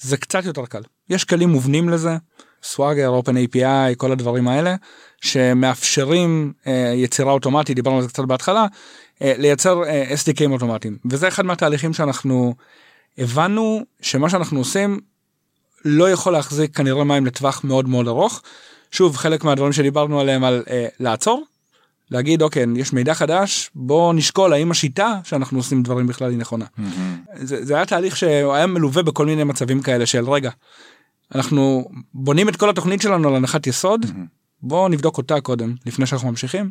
זה 0.00 0.16
קצת 0.16 0.44
יותר 0.44 0.66
קל. 0.66 0.82
יש 1.10 1.24
כלים 1.24 1.48
מובנים 1.48 1.88
לזה, 1.88 2.16
סוואגר, 2.62 3.20
OpenAPI, 3.20 3.94
כל 3.96 4.12
הדברים 4.12 4.48
האלה, 4.48 4.74
שמאפשרים 5.20 6.52
אה, 6.66 6.92
יצירה 6.96 7.32
אוטומטית, 7.32 7.76
דיברנו 7.76 7.96
על 7.96 8.02
זה 8.02 8.08
קצת 8.08 8.24
בהתחלה, 8.24 8.66
אה, 9.22 9.34
לייצר 9.38 9.84
אה, 9.84 10.04
SDKים 10.14 10.50
אוטומטיים. 10.50 10.98
וזה 11.10 11.28
אחד 11.28 11.46
מהתהליכים 11.46 11.92
שאנחנו 11.92 12.54
הבנו 13.18 13.84
שמה 14.00 14.30
שאנחנו 14.30 14.58
עושים 14.58 15.00
לא 15.84 16.10
יכול 16.10 16.32
להחזיק 16.32 16.76
כנראה 16.76 17.04
מים 17.04 17.26
לטווח 17.26 17.64
מאוד 17.64 17.88
מאוד 17.88 18.08
ארוך. 18.08 18.42
שוב, 18.90 19.16
חלק 19.16 19.44
מהדברים 19.44 19.72
שדיברנו 19.72 20.20
עליהם 20.20 20.44
על 20.44 20.62
אה, 20.70 20.86
לעצור, 21.00 21.44
להגיד 22.10 22.42
אוקיי, 22.42 22.66
יש 22.76 22.92
מידע 22.92 23.14
חדש, 23.14 23.70
בוא 23.74 24.14
נשקול 24.14 24.52
האם 24.52 24.70
השיטה 24.70 25.20
שאנחנו 25.24 25.58
עושים 25.58 25.82
דברים 25.82 26.06
בכלל 26.06 26.30
היא 26.30 26.38
נכונה. 26.38 26.64
זה, 27.34 27.64
זה 27.64 27.74
היה 27.74 27.86
תהליך 27.86 28.16
שהיה 28.16 28.66
מלווה 28.66 29.02
בכל 29.02 29.26
מיני 29.26 29.44
מצבים 29.44 29.82
כאלה 29.82 30.06
של 30.06 30.30
רגע, 30.30 30.50
אנחנו 31.34 31.90
בונים 32.14 32.48
את 32.48 32.56
כל 32.56 32.70
התוכנית 32.70 33.02
שלנו 33.02 33.28
על 33.28 33.36
הנחת 33.36 33.66
יסוד, 33.66 34.06
בואו 34.62 34.88
נבדוק 34.88 35.18
אותה 35.18 35.40
קודם 35.40 35.74
לפני 35.86 36.06
שאנחנו 36.06 36.28
ממשיכים. 36.28 36.70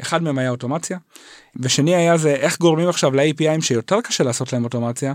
אחד 0.00 0.22
מהם 0.22 0.38
היה 0.38 0.50
אוטומציה, 0.50 0.98
ושני 1.56 1.94
היה 1.94 2.16
זה 2.16 2.34
איך 2.34 2.58
גורמים 2.58 2.88
עכשיו 2.88 3.14
ל-APIים 3.14 3.60
שיותר 3.60 4.00
קשה 4.00 4.24
לעשות 4.24 4.52
להם 4.52 4.64
אוטומציה, 4.64 5.14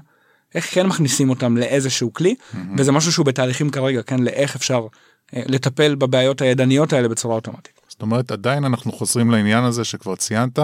איך 0.55 0.73
כן 0.73 0.87
מכניסים 0.87 1.29
אותם 1.29 1.57
לאיזשהו 1.57 2.13
כלי, 2.13 2.35
וזה 2.77 2.91
משהו 2.91 3.11
שהוא 3.11 3.25
בתהליכים 3.25 3.69
כרגע, 3.69 4.01
כן, 4.01 4.19
לאיך 4.19 4.55
אפשר 4.55 4.87
אה, 5.35 5.41
לטפל 5.45 5.95
בבעיות 5.95 6.41
הידניות 6.41 6.93
האלה 6.93 7.07
בצורה 7.07 7.35
אוטומטית. 7.35 7.78
זאת 7.99 8.01
אומרת, 8.01 8.31
עדיין 8.31 8.65
אנחנו 8.65 8.91
חוזרים 8.91 9.31
לעניין 9.31 9.63
הזה 9.63 9.83
שכבר 9.83 10.15
ציינת, 10.15 10.59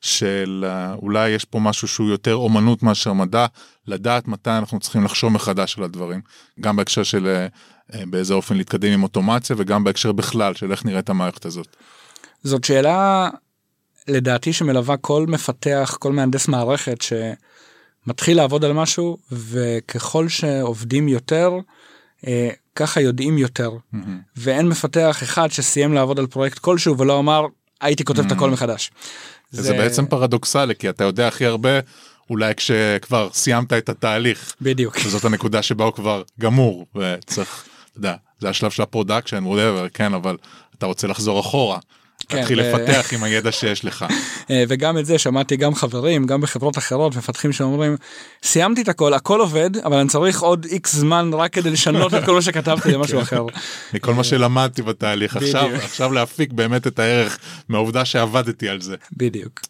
של 0.00 0.64
אה, 0.68 0.94
אולי 0.94 1.28
יש 1.30 1.44
פה 1.44 1.60
משהו 1.60 1.88
שהוא 1.88 2.10
יותר 2.10 2.34
אומנות 2.34 2.82
מאשר 2.82 3.12
מדע, 3.12 3.46
לדעת 3.86 4.28
מתי 4.28 4.50
אנחנו 4.50 4.80
צריכים 4.80 5.04
לחשוב 5.04 5.32
מחדש 5.32 5.78
על 5.78 5.84
הדברים. 5.84 6.20
גם 6.60 6.76
בהקשר 6.76 7.02
של 7.02 7.26
אה, 7.26 7.46
אה, 7.94 8.06
באיזה 8.06 8.34
אופן 8.34 8.56
להתקדם 8.56 8.92
עם 8.92 9.02
אוטומציה, 9.02 9.56
וגם 9.58 9.84
בהקשר 9.84 10.12
בכלל 10.12 10.54
של 10.54 10.70
איך 10.70 10.84
נראית 10.84 11.10
המערכת 11.10 11.44
הזאת. 11.44 11.76
זאת 12.42 12.64
שאלה 12.64 13.28
לדעתי 14.08 14.52
שמלווה 14.52 14.96
כל 14.96 15.26
מפתח, 15.28 15.96
כל 16.00 16.12
מהנדס 16.12 16.48
מערכת 16.48 16.98
שמתחיל 17.02 18.36
לעבוד 18.36 18.64
על 18.64 18.72
משהו 18.72 19.18
וככל 19.32 20.28
שעובדים 20.28 21.08
יותר, 21.08 21.50
ככה 22.78 23.00
יודעים 23.00 23.38
יותר. 23.38 23.70
ואין 24.36 24.68
מפתח 24.68 25.22
אחד 25.22 25.50
שסיים 25.50 25.92
לעבוד 25.92 26.18
על 26.18 26.26
פרויקט 26.26 26.58
כלשהו 26.58 26.98
ולא 26.98 27.18
אמר 27.18 27.46
הייתי 27.80 28.04
כותב 28.04 28.26
את 28.26 28.32
הכל 28.32 28.50
מחדש. 28.50 28.90
זה 29.50 29.72
בעצם 29.72 30.06
פרדוקסלי, 30.06 30.74
כי 30.74 30.88
אתה 30.88 31.04
יודע 31.04 31.28
הכי 31.28 31.46
הרבה, 31.46 31.70
אולי 32.30 32.54
כשכבר 32.54 33.28
סיימת 33.32 33.72
את 33.72 33.88
התהליך. 33.88 34.54
בדיוק. 34.60 34.98
שזאת 35.02 35.24
הנקודה 35.24 35.62
שבה 35.62 35.84
הוא 35.84 35.92
כבר 35.92 36.22
גמור, 36.40 36.86
וצריך, 36.94 37.64
אתה 37.90 37.98
יודע, 37.98 38.14
זה 38.40 38.48
השלב 38.48 38.70
של 38.70 38.82
ה 38.82 38.87
production, 38.87 39.44
whatever, 39.44 39.88
כן, 39.94 40.14
אבל 40.14 40.36
אתה 40.78 40.86
רוצה 40.86 41.06
לחזור 41.06 41.40
אחורה. 41.40 41.78
כן, 42.28 42.40
תתחיל 42.40 42.60
ו- 42.60 42.62
לפתח 42.62 43.12
עם 43.12 43.22
הידע 43.22 43.52
שיש 43.52 43.84
לך. 43.84 44.06
אה, 44.50 44.64
וגם 44.68 44.98
את 44.98 45.06
זה 45.06 45.18
שמעתי 45.18 45.56
גם 45.56 45.74
חברים 45.74 46.26
גם 46.26 46.40
בחברות 46.40 46.78
אחרות 46.78 47.16
מפתחים 47.16 47.52
שאומרים 47.52 47.96
סיימתי 48.42 48.82
את 48.82 48.88
הכל 48.88 49.14
הכל 49.14 49.40
עובד 49.40 49.70
אבל 49.76 49.96
אני 49.96 50.08
צריך 50.08 50.40
עוד 50.40 50.64
איקס 50.64 50.94
זמן 50.94 51.30
רק 51.32 51.52
כדי 51.52 51.70
לשנות 51.70 52.14
את 52.14 52.24
כל 52.24 52.34
מה 52.34 52.42
שכתבתי 52.42 52.92
למשהו 52.94 53.20
אחר. 53.20 53.46
מכל 53.94 54.14
מה 54.14 54.24
שלמדתי 54.24 54.82
בתהליך, 54.82 55.36
עכשיו. 55.36 55.70
עכשיו 55.74 56.12
להפיק 56.12 56.52
באמת 56.52 56.86
את 56.86 56.98
הערך 56.98 57.38
מהעובדה 57.68 58.04
שעבדתי 58.04 58.68
על 58.68 58.80
זה. 58.80 58.96
בדיוק. 59.16 59.60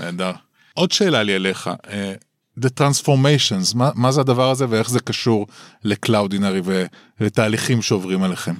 נהדר. 0.00 0.32
עוד 0.74 0.92
שאלה 0.92 1.22
לי 1.22 1.36
אליך, 1.36 1.70
אה, 1.90 2.14
The 2.60 2.68
Transformations, 2.80 3.74
מה, 3.74 3.90
מה 3.94 4.12
זה 4.12 4.20
הדבר 4.20 4.50
הזה 4.50 4.66
ואיך 4.68 4.90
זה 4.90 5.00
קשור 5.00 5.46
לקלאודינרי 5.84 6.60
ולתהליכים 7.20 7.82
שעוברים 7.82 8.22
עליכם? 8.22 8.54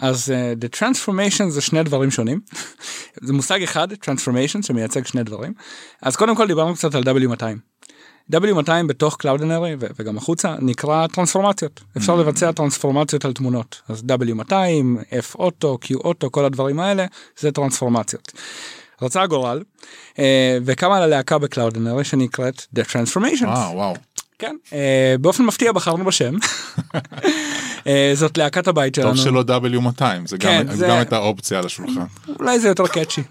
אז 0.00 0.32
uh, 0.32 0.64
the 0.64 0.78
transformation 0.78 1.48
זה 1.48 1.60
שני 1.60 1.82
דברים 1.82 2.10
שונים. 2.10 2.40
זה 3.22 3.32
מושג 3.32 3.62
אחד 3.62 3.92
transformation 3.92 4.62
שמייצג 4.62 5.06
שני 5.06 5.22
דברים. 5.22 5.52
אז 6.02 6.16
קודם 6.16 6.36
כל 6.36 6.46
דיברנו 6.46 6.74
קצת 6.74 6.94
על 6.94 7.02
W200. 7.02 7.42
W200 8.32 8.86
בתוך 8.86 9.16
ו- 9.80 9.86
וגם 9.98 10.18
החוצה 10.18 10.54
נקרא 10.60 11.06
טרנספורמציות. 11.06 11.80
אפשר 11.96 12.16
לבצע 12.16 12.52
טרנספורמציות 12.52 13.24
על 13.24 13.32
תמונות. 13.32 13.82
אז 13.88 14.02
W200, 14.08 14.52
F 15.10 15.34
אוטו, 15.34 15.78
Q 15.84 15.94
אוטו, 15.94 16.30
כל 16.30 16.44
הדברים 16.44 16.80
האלה 16.80 17.06
זה 17.38 17.52
טרנספורמציות. 17.52 18.32
רצה 19.02 19.22
הגורל 19.22 19.62
אה, 20.18 20.58
וקמה 20.64 21.00
לה 21.00 21.06
להקה 21.06 21.38
ב-Cloudinary 21.38 22.04
שנקראת 22.04 22.66
The 22.76 22.80
Transformations. 22.80 23.46
וואו, 23.46 23.74
וואו. 23.74 23.94
כן, 24.40 24.56
אה, 24.72 25.14
באופן 25.20 25.44
מפתיע 25.44 25.72
בחרנו 25.72 26.04
בשם. 26.04 26.34
אה, 27.86 28.12
זאת 28.14 28.38
להקת 28.38 28.68
הבית 28.68 28.94
שלנו. 28.94 29.08
טוב 29.08 29.16
שלא 29.16 29.44
W200, 29.48 30.02
זה 30.26 30.38
כן, 30.38 30.64
גם, 30.68 30.76
זה- 30.76 30.86
גם 30.88 31.00
את 31.00 31.12
האופציה 31.12 31.58
על 31.58 31.66
השולחן. 31.66 32.04
אולי 32.40 32.60
זה 32.60 32.68
יותר 32.68 32.86
catchy. 32.86 33.22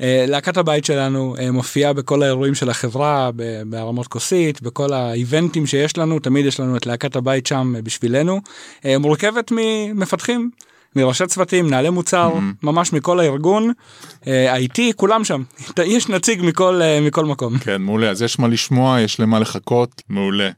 אה, 0.00 0.24
להקת 0.28 0.56
הבית 0.56 0.84
שלנו 0.84 1.34
מופיעה 1.52 1.92
בכל 1.92 2.22
האירועים 2.22 2.54
של 2.54 2.70
החברה, 2.70 3.30
בהרמות 3.66 4.06
כוסית, 4.06 4.62
בכל 4.62 4.92
האיבנטים 4.92 5.66
שיש 5.66 5.98
לנו, 5.98 6.18
תמיד 6.18 6.46
יש 6.46 6.60
לנו 6.60 6.76
את 6.76 6.86
להקת 6.86 7.16
הבית 7.16 7.46
שם 7.46 7.74
בשבילנו. 7.84 8.40
מורכבת 9.00 9.52
ממפתחים, 9.56 10.50
מראשי 10.96 11.26
צוותים, 11.26 11.66
מנהלי 11.66 11.90
מוצר, 11.90 12.32
ממש 12.62 12.92
מכל 12.92 13.20
הארגון, 13.20 13.72
אה, 14.26 14.56
IT, 14.56 14.78
כולם 14.96 15.24
שם. 15.24 15.42
יש 15.84 16.08
נציג 16.08 16.42
מכל, 16.42 16.82
אה, 16.82 17.00
מכל 17.00 17.24
מקום. 17.24 17.58
כן, 17.58 17.82
מעולה, 17.82 18.10
אז 18.10 18.22
יש 18.22 18.38
מה 18.38 18.48
לשמוע, 18.48 19.00
יש 19.00 19.20
למה 19.20 19.38
לחכות, 19.38 20.02
מעולה. 20.08 20.50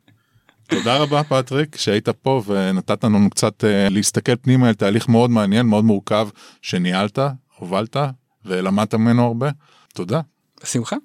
תודה 0.68 0.96
רבה 0.96 1.22
פטריק 1.22 1.76
שהיית 1.76 2.08
פה 2.08 2.42
ונתת 2.46 3.04
לנו 3.04 3.30
קצת 3.30 3.64
אה, 3.64 3.88
להסתכל 3.88 4.36
פנימה 4.36 4.68
על 4.68 4.74
תהליך 4.74 5.08
מאוד 5.08 5.30
מעניין, 5.30 5.66
מאוד 5.66 5.84
מורכב, 5.84 6.28
שניהלת, 6.62 7.18
הובלת 7.58 7.96
ולמדת 8.44 8.94
ממנו 8.94 9.26
הרבה. 9.26 9.50
תודה. 9.94 10.20
בשמחה. 10.62 10.96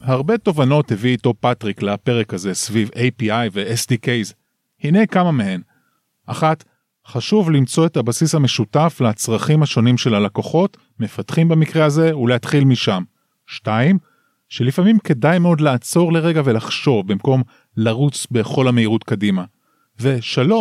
הרבה 0.00 0.38
תובנות 0.38 0.92
הביא 0.92 1.10
איתו 1.10 1.34
פטריק 1.40 1.82
לפרק 1.82 2.34
הזה 2.34 2.54
סביב 2.54 2.90
API 2.94 3.48
ו-SDKs. 3.52 4.32
הנה 4.82 5.06
כמה 5.06 5.32
מהן. 5.32 5.60
אחת, 6.26 6.64
חשוב 7.08 7.50
למצוא 7.50 7.86
את 7.86 7.96
הבסיס 7.96 8.34
המשותף 8.34 9.00
לצרכים 9.00 9.62
השונים 9.62 9.98
של 9.98 10.14
הלקוחות, 10.14 10.76
מפתחים 11.00 11.48
במקרה 11.48 11.84
הזה, 11.84 12.16
ולהתחיל 12.16 12.64
משם. 12.64 13.02
2. 13.46 13.98
שלפעמים 14.48 14.98
כדאי 14.98 15.38
מאוד 15.38 15.60
לעצור 15.60 16.12
לרגע 16.12 16.42
ולחשוב 16.44 17.12
במקום 17.12 17.42
לרוץ 17.76 18.26
בכל 18.30 18.68
המהירות 18.68 19.04
קדימה. 19.04 19.44
ו-3. 20.00 20.52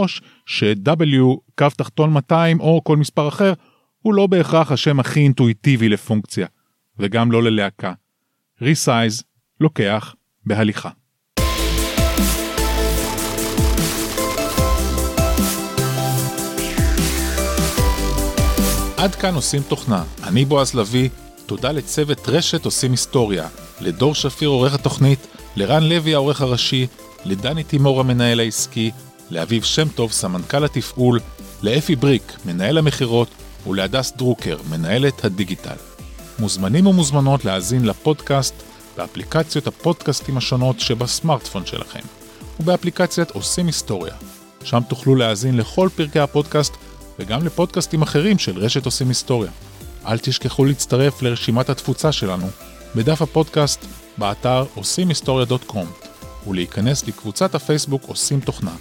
ש-W 0.46 1.38
קו 1.58 1.68
תחתון 1.78 2.14
200 2.14 2.60
או 2.60 2.82
כל 2.84 2.98
מספר 2.98 3.28
אחר 3.28 3.54
הוא 4.02 4.14
לא 4.14 4.28
בהכרח 4.28 4.72
השם 4.72 5.00
הכי 5.00 5.20
אינטואיטיבי 5.20 5.90
לפונקציה, 5.90 6.48
וגם 7.00 7.32
לא 7.32 7.44
ללהקה. 7.44 7.94
ריסייז 8.62 9.24
לוקח 9.60 10.16
בהליכה. 10.46 10.90
עד 18.98 19.16
כאן 19.16 19.36
עושים 19.36 19.62
תוכנה. 19.62 20.04
אני 20.24 20.46
בועז 20.46 20.74
לביא, 20.74 21.10
תודה 21.46 21.72
לצוות 21.72 22.30
רשת 22.30 22.66
עושים 22.66 22.92
היסטוריה, 22.92 23.48
לדור 23.82 24.16
שפיר 24.16 24.50
עורך 24.50 24.74
התוכנית, 24.74 25.28
לרן 25.56 25.84
לוי 25.84 26.14
העורך 26.14 26.42
הראשי, 26.42 26.88
לדני 27.26 27.64
תימור 27.64 28.00
המנהל 28.00 28.40
העסקי, 28.40 28.92
לאביב 29.30 29.64
שם 29.64 29.88
טוב 29.90 30.12
סמנכ"ל 30.12 30.66
התפעול, 30.66 31.20
לאפי 31.64 31.96
בריק 31.96 32.38
מנהל 32.46 32.78
המכירות 32.78 33.28
ולהדס 33.68 34.14
דרוקר 34.18 34.58
מנהלת 34.70 35.26
הדיגיטל. 35.26 35.76
מוזמנים 36.40 36.88
ומוזמנות 36.88 37.46
להאזין 37.46 37.86
לפודקאסט 37.86 38.56
באפליקציות 38.98 39.68
הפודקאסטים 39.68 40.38
השונות 40.38 40.80
שבסמארטפון 40.80 41.66
שלכם 41.66 42.02
ובאפליקציית 42.60 43.32
עושים 43.32 43.66
היסטוריה. 43.66 44.14
שם 44.64 44.82
תוכלו 44.90 45.16
להאזין 45.16 45.58
לכל 45.58 45.90
פרקי 45.96 46.20
הפודקאסט 46.20 46.74
וגם 47.20 47.46
לפודקאסטים 47.46 48.02
אחרים 48.02 48.40
של 48.40 48.58
רשת 48.58 48.86
עושים 48.86 49.08
היסטוריה. 49.08 49.52
אל 50.06 50.18
תשכחו 50.18 50.66
להצטרף 50.66 51.22
לרשימת 51.22 51.70
התפוצה 51.70 52.12
שלנו 52.12 52.48
בדף 52.96 53.22
הפודקאסט 53.22 53.86
באתר 54.18 54.66
עושים 54.76 55.10
היסטוריה.קום 55.10 55.92
ולהיכנס 56.48 57.08
לקבוצת 57.08 57.56
הפייסבוק 57.56 58.04
עושים 58.08 58.40
תוכנה. 58.40 58.76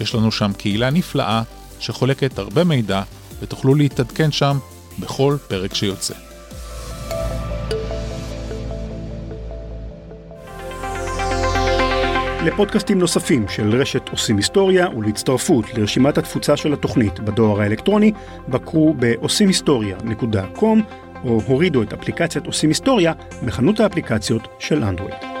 יש 0.00 0.14
לנו 0.14 0.32
שם 0.32 0.52
קהילה 0.58 0.90
נפלאה 0.90 1.42
שחולקת 1.80 2.38
הרבה 2.38 2.64
מידע 2.64 3.02
ותוכלו 3.40 3.74
להתעדכן 3.74 4.32
שם 4.32 4.58
בכל 4.98 5.36
פרק 5.48 5.74
שיוצא. 5.74 6.25
לפודקאסטים 12.46 12.98
נוספים 12.98 13.48
של 13.48 13.80
רשת 13.80 14.08
עושים 14.08 14.36
היסטוריה 14.36 14.88
ולהצטרפות 14.88 15.74
לרשימת 15.74 16.18
התפוצה 16.18 16.56
של 16.56 16.72
התוכנית 16.72 17.20
בדואר 17.20 17.60
האלקטרוני, 17.60 18.12
בקרו 18.48 18.94
בעושים 18.94 19.48
היסטוריה.com 19.48 20.64
או 21.24 21.40
הורידו 21.46 21.82
את 21.82 21.92
אפליקציית 21.92 22.46
עושים 22.46 22.70
היסטוריה 22.70 23.12
מחנות 23.42 23.80
האפליקציות 23.80 24.48
של 24.58 24.84
אנדרואיד. 24.84 25.35